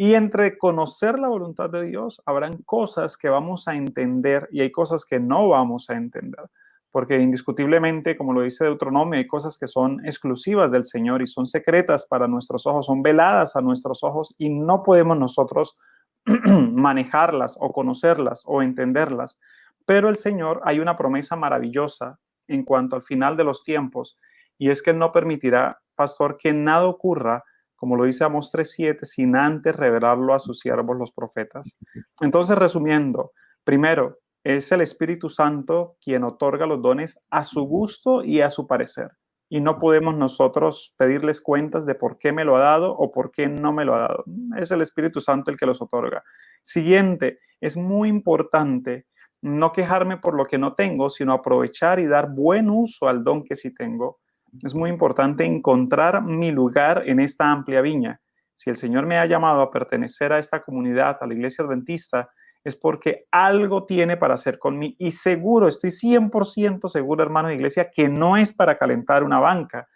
[0.00, 4.72] y entre conocer la voluntad de Dios, habrán cosas que vamos a entender y hay
[4.72, 6.46] cosas que no vamos a entender.
[6.90, 11.46] Porque indiscutiblemente, como lo dice Deuteronomio, hay cosas que son exclusivas del Señor y son
[11.46, 15.76] secretas para nuestros ojos, son veladas a nuestros ojos y no podemos nosotros
[16.46, 19.38] manejarlas o conocerlas o entenderlas.
[19.84, 24.16] Pero el Señor, hay una promesa maravillosa en cuanto al final de los tiempos
[24.56, 27.44] y es que Él no permitirá, pastor, que nada ocurra
[27.80, 31.78] como lo dice Amos 3.7, sin antes revelarlo a sus siervos los profetas.
[32.20, 33.32] Entonces, resumiendo,
[33.64, 38.66] primero, es el Espíritu Santo quien otorga los dones a su gusto y a su
[38.66, 39.12] parecer.
[39.48, 43.30] Y no podemos nosotros pedirles cuentas de por qué me lo ha dado o por
[43.30, 44.24] qué no me lo ha dado.
[44.58, 46.22] Es el Espíritu Santo el que los otorga.
[46.60, 49.06] Siguiente, es muy importante
[49.40, 53.42] no quejarme por lo que no tengo, sino aprovechar y dar buen uso al don
[53.42, 54.20] que sí tengo
[54.62, 58.20] es muy importante encontrar mi lugar en esta amplia viña.
[58.54, 62.30] Si el Señor me ha llamado a pertenecer a esta comunidad, a la iglesia adventista,
[62.62, 64.94] es porque algo tiene para hacer conmigo.
[64.98, 69.88] Y seguro, estoy 100% seguro, hermano de iglesia, que no es para calentar una banca.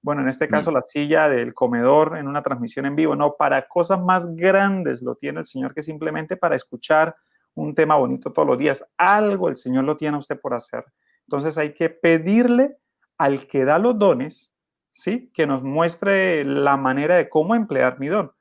[0.00, 0.74] Bueno, en este caso, mm.
[0.74, 3.16] la silla del comedor en una transmisión en vivo.
[3.16, 7.14] No, para cosas más grandes lo tiene el Señor que simplemente para escuchar
[7.54, 8.84] un tema bonito todos los días.
[8.96, 10.84] Algo el Señor lo tiene a usted por hacer.
[11.26, 12.76] Entonces hay que pedirle
[13.22, 14.52] al que da los dones,
[14.90, 15.30] ¿sí?
[15.32, 18.32] Que nos muestre la manera de cómo emplear mi don.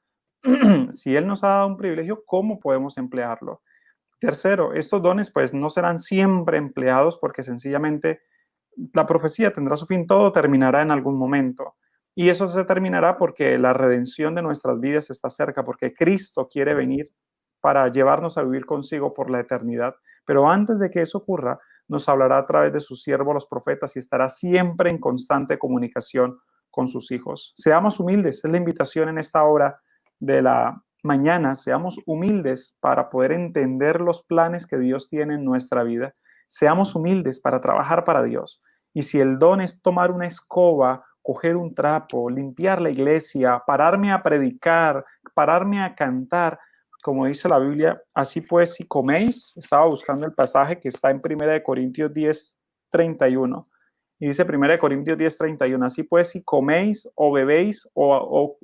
[0.91, 3.61] si Él nos ha dado un privilegio, ¿cómo podemos emplearlo?
[4.19, 8.21] Tercero, estos dones pues no serán siempre empleados porque sencillamente
[8.95, 11.75] la profecía tendrá su fin, todo terminará en algún momento.
[12.15, 16.73] Y eso se terminará porque la redención de nuestras vidas está cerca, porque Cristo quiere
[16.73, 17.05] venir
[17.59, 19.93] para llevarnos a vivir consigo por la eternidad.
[20.25, 21.59] Pero antes de que eso ocurra,
[21.91, 26.39] nos hablará a través de sus siervos los profetas y estará siempre en constante comunicación
[26.69, 27.51] con sus hijos.
[27.53, 29.77] Seamos humildes, es la invitación en esta hora
[30.17, 35.83] de la mañana, seamos humildes para poder entender los planes que Dios tiene en nuestra
[35.83, 36.13] vida.
[36.47, 38.61] Seamos humildes para trabajar para Dios.
[38.93, 44.13] Y si el don es tomar una escoba, coger un trapo, limpiar la iglesia, pararme
[44.13, 46.57] a predicar, pararme a cantar,
[47.01, 51.21] como dice la Biblia, así pues si coméis, estaba buscando el pasaje que está en
[51.23, 52.59] 1 Corintios 10,
[52.91, 53.63] 31.
[54.19, 58.57] Y dice 1 Corintios 10, 31, así pues si coméis o bebéis o, o,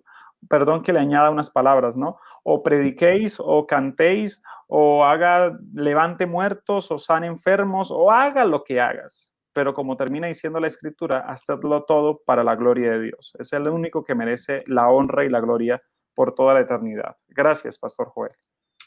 [0.47, 2.17] perdón que le añada unas palabras, ¿no?
[2.43, 8.79] O prediquéis o cantéis o haga, levante muertos o sane enfermos o haga lo que
[8.79, 13.33] hagas pero como termina diciendo la escritura, hacedlo todo para la gloria de Dios.
[13.39, 15.81] Es el único que merece la honra y la gloria
[16.17, 17.15] por toda la eternidad.
[17.27, 18.31] Gracias, Pastor Joel.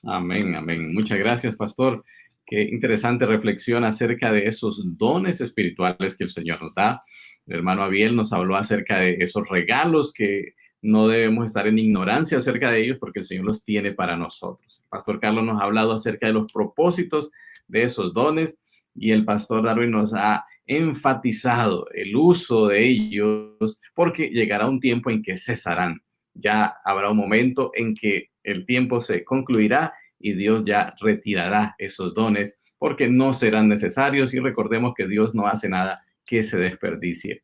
[0.05, 0.93] Amén, amén.
[0.93, 2.05] Muchas gracias, Pastor.
[2.45, 7.05] Qué interesante reflexión acerca de esos dones espirituales que el Señor nos da.
[7.47, 12.39] El hermano Abiel nos habló acerca de esos regalos que no debemos estar en ignorancia
[12.39, 14.83] acerca de ellos porque el Señor los tiene para nosotros.
[14.89, 17.31] Pastor Carlos nos ha hablado acerca de los propósitos
[17.69, 18.59] de esos dones
[18.93, 25.11] y el pastor Darwin nos ha enfatizado el uso de ellos porque llegará un tiempo
[25.11, 26.03] en que cesarán.
[26.35, 32.15] Ya habrá un momento en que el tiempo se concluirá y Dios ya retirará esos
[32.15, 37.43] dones porque no serán necesarios y recordemos que Dios no hace nada que se desperdicie.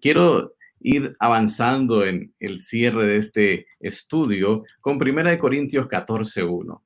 [0.00, 6.80] Quiero ir avanzando en el cierre de este estudio con 1 Corintios 14.1.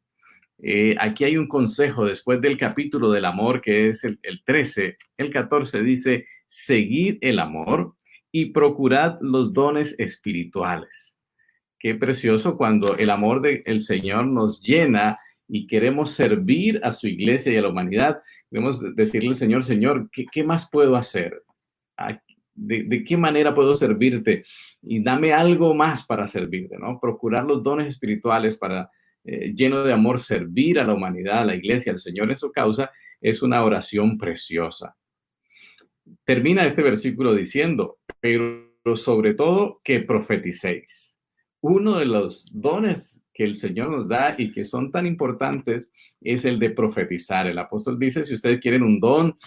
[0.58, 4.96] Eh, aquí hay un consejo después del capítulo del amor, que es el, 13.
[5.18, 7.94] El 14 dice, seguid el amor
[8.32, 11.13] y procurad los dones espirituales.
[11.84, 17.52] Qué precioso cuando el amor del Señor nos llena y queremos servir a su iglesia
[17.52, 18.22] y a la humanidad.
[18.50, 21.42] Queremos decirle al Señor, Señor, ¿qué, más puedo hacer?
[22.54, 24.46] De, de, qué manera puedo servirte?
[24.80, 26.98] Y dame algo más para servirte, ¿no?
[26.98, 28.88] Procurar los dones espirituales para
[29.22, 32.50] eh, lleno de amor, servir a la humanidad, a la iglesia, al Señor en su
[32.50, 34.96] causa, es una oración preciosa.
[36.24, 41.13] Termina este versículo diciendo, pero sobre todo que profeticéis.
[41.66, 45.90] Uno de los dones que el Señor nos da y que son tan importantes
[46.20, 47.46] es el de profetizar.
[47.46, 49.38] El apóstol dice, si ustedes quieren un don,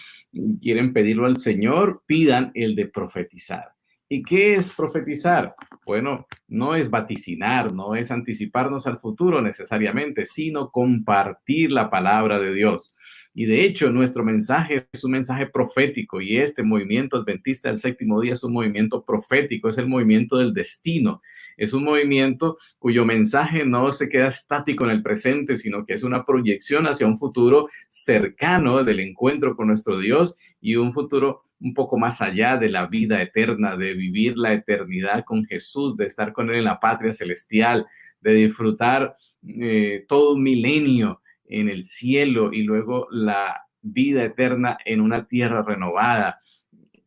[0.60, 3.66] quieren pedirlo al Señor, pidan el de profetizar.
[4.10, 5.54] ¿Y qué es profetizar?
[5.86, 12.52] Bueno, no es vaticinar, no es anticiparnos al futuro necesariamente, sino compartir la palabra de
[12.52, 12.96] Dios.
[13.40, 18.20] Y de hecho, nuestro mensaje es un mensaje profético y este movimiento adventista del séptimo
[18.20, 21.22] día es un movimiento profético, es el movimiento del destino.
[21.56, 26.02] Es un movimiento cuyo mensaje no se queda estático en el presente, sino que es
[26.02, 31.76] una proyección hacia un futuro cercano del encuentro con nuestro Dios y un futuro un
[31.76, 36.34] poco más allá de la vida eterna, de vivir la eternidad con Jesús, de estar
[36.34, 37.86] con Él en la patria celestial,
[38.20, 39.16] de disfrutar
[39.48, 45.64] eh, todo un milenio en el cielo y luego la vida eterna en una tierra
[45.64, 46.40] renovada,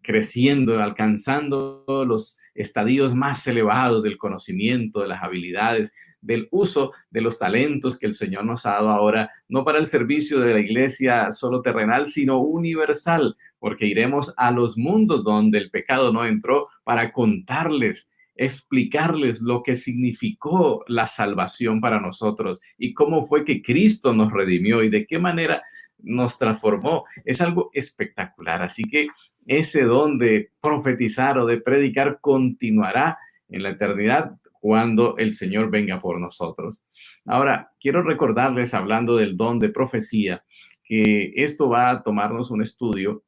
[0.03, 7.39] creciendo, alcanzando los estadios más elevados del conocimiento, de las habilidades, del uso de los
[7.39, 11.33] talentos que el Señor nos ha dado ahora, no para el servicio de la iglesia
[11.33, 17.13] solo terrenal, sino universal, porque iremos a los mundos donde el pecado no entró para
[17.13, 18.11] contarles,
[18.41, 24.83] explicarles lo que significó la salvación para nosotros y cómo fue que Cristo nos redimió
[24.83, 25.63] y de qué manera
[25.99, 27.05] nos transformó.
[27.27, 28.63] Es algo espectacular.
[28.63, 29.09] Así que
[29.47, 33.19] ese don de profetizar o de predicar continuará
[33.51, 36.83] en la eternidad cuando el Señor venga por nosotros.
[37.27, 40.45] Ahora, quiero recordarles, hablando del don de profecía,
[40.83, 43.23] que esto va a tomarnos un estudio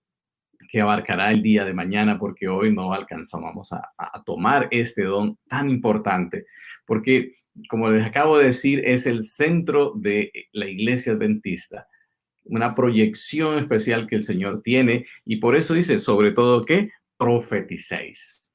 [0.72, 5.38] que abarcará el día de mañana, porque hoy no alcanzamos a, a tomar este don
[5.46, 6.46] tan importante,
[6.86, 7.34] porque,
[7.68, 11.86] como les acabo de decir, es el centro de la iglesia adventista
[12.44, 18.52] una proyección especial que el Señor tiene y por eso dice, sobre todo que profeticéis.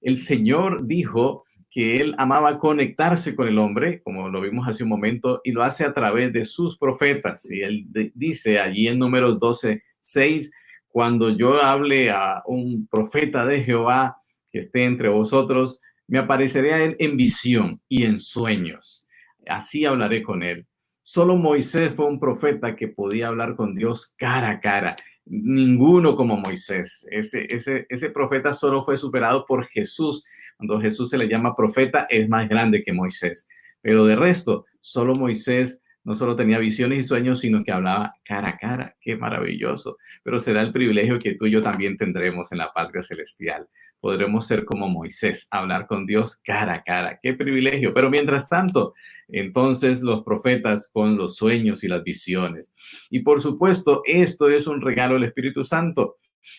[0.00, 4.88] El Señor dijo que él amaba conectarse con el hombre, como lo vimos hace un
[4.88, 7.50] momento, y lo hace a través de sus profetas.
[7.50, 10.50] Y él dice allí en números 12, 6,
[10.96, 14.16] cuando yo hable a un profeta de Jehová
[14.50, 19.06] que esté entre vosotros, me apareceré a él en visión y en sueños.
[19.46, 20.66] Así hablaré con él.
[21.02, 24.96] Solo Moisés fue un profeta que podía hablar con Dios cara a cara.
[25.26, 27.06] Ninguno como Moisés.
[27.10, 30.24] Ese, ese, ese profeta solo fue superado por Jesús
[30.56, 33.46] cuando Jesús se le llama profeta, es más grande que Moisés.
[33.82, 38.50] Pero de resto, solo Moisés no solo tenía visiones y sueños, sino que hablaba cara
[38.50, 38.96] a cara.
[39.00, 39.98] Qué maravilloso.
[40.22, 43.68] Pero será el privilegio que tú y yo también tendremos en la patria celestial.
[43.98, 47.18] podremos ser como Moisés, hablar con Dios cara a cara.
[47.20, 47.92] Qué privilegio.
[47.92, 48.94] Pero mientras tanto,
[49.26, 52.72] entonces los profetas con los sueños y las visiones.
[53.10, 56.18] Y por supuesto, esto es un regalo del Espíritu Santo,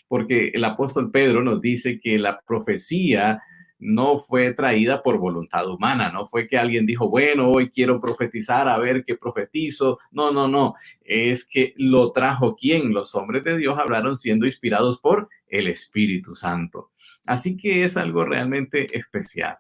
[0.09, 3.41] porque el apóstol Pedro nos dice que la profecía
[3.79, 8.67] no fue traída por voluntad humana, no fue que alguien dijo, bueno, hoy quiero profetizar,
[8.67, 9.99] a ver qué profetizo.
[10.11, 14.99] No, no, no, es que lo trajo quien, los hombres de Dios hablaron siendo inspirados
[14.99, 16.91] por el Espíritu Santo.
[17.25, 19.57] Así que es algo realmente especial.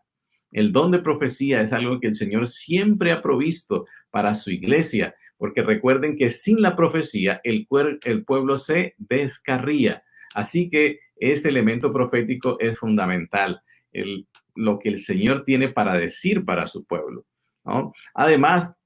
[0.51, 5.15] El don de profecía es algo que el Señor siempre ha provisto para su iglesia,
[5.37, 7.67] porque recuerden que sin la profecía el,
[8.05, 10.03] el pueblo se descarría.
[10.33, 13.61] Así que este elemento profético es fundamental
[14.55, 17.25] lo que el Señor tiene para decir para su pueblo.
[18.13, 18.77] Además,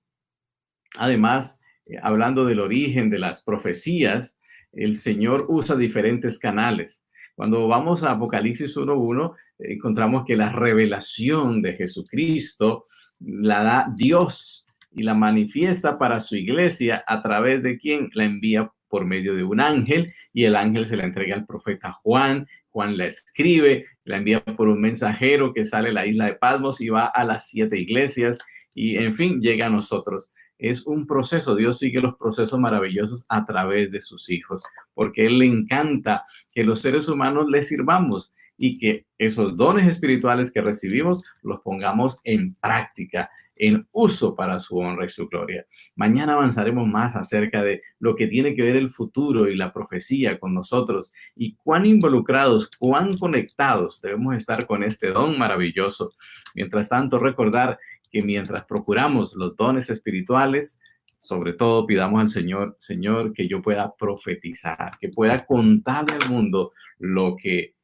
[0.97, 4.39] además, eh, hablando del origen de las profecías,
[4.71, 7.05] el Señor usa diferentes canales.
[7.35, 12.87] Cuando vamos a Apocalipsis 1.1, encontramos que la revelación de Jesucristo
[13.19, 18.71] la da Dios y la manifiesta para su iglesia a través de quien la envía
[18.91, 22.47] por medio de un ángel y el ángel se la entrega al profeta Juan.
[22.69, 26.81] Juan la escribe, la envía por un mensajero que sale a la isla de Pasmos
[26.81, 28.37] y va a las siete iglesias.
[28.75, 30.31] Y en fin llega a nosotros.
[30.57, 34.61] Es un proceso, Dios sigue los procesos maravillosos a través de sus hijos,
[34.93, 36.23] porque Él le encanta
[36.53, 42.19] que los seres humanos le sirvamos y que esos dones espirituales que recibimos los pongamos
[42.23, 43.31] en práctica
[43.61, 45.67] en uso para su honra y su gloria.
[45.95, 50.39] Mañana avanzaremos más acerca de lo que tiene que ver el futuro y la profecía
[50.39, 56.09] con nosotros y cuán involucrados, cuán conectados debemos estar con este don maravilloso.
[56.55, 57.77] Mientras tanto, recordar
[58.11, 60.81] que mientras procuramos los dones espirituales,
[61.19, 66.71] sobre todo pidamos al Señor, Señor, que yo pueda profetizar, que pueda contarle al mundo
[66.97, 67.75] lo que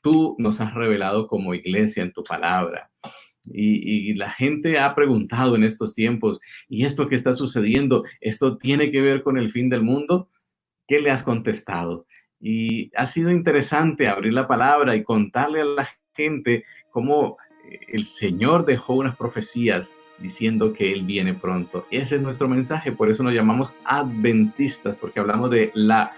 [0.00, 2.90] tú nos has revelado como iglesia en tu palabra
[3.52, 8.90] y, la gente ha preguntado en estos tiempos, ¿y esto que está sucediendo, esto tiene
[8.90, 10.28] que ver con el fin del mundo?
[10.86, 12.06] ¿Qué le has contestado?
[12.40, 17.36] Y ha sido interesante abrir la palabra y contarle a la gente cómo
[17.68, 21.86] eh, el Señor dejó unas profecías diciendo que Él viene pronto.
[21.90, 26.12] Ese es nuestro mensaje, por eso nos llamamos adventistas, porque hablamos de la,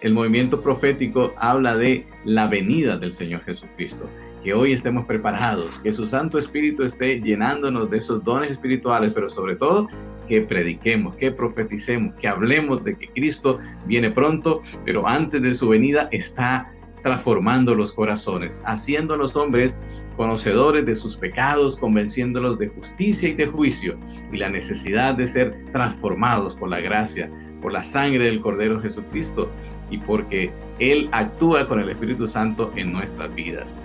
[0.00, 4.08] el movimiento profético habla de la venida del Señor Jesucristo
[4.42, 9.28] que hoy estemos preparados, que su Santo Espíritu esté llenándonos de esos dones espirituales, pero
[9.30, 9.88] sobre todo
[10.26, 15.68] que prediquemos, que profeticemos, que hablemos de que Cristo viene pronto, pero antes de su
[15.68, 16.72] venida está
[17.02, 19.78] transformando los corazones, haciendo a los hombres
[20.16, 23.96] conocedores de sus pecados, convenciéndolos de justicia y de juicio
[24.32, 27.30] y la necesidad de ser transformados por la gracia,
[27.62, 29.48] por la sangre del Cordero Jesucristo
[29.90, 33.78] y porque Él actúa con el Espíritu Santo en nuestras vidas.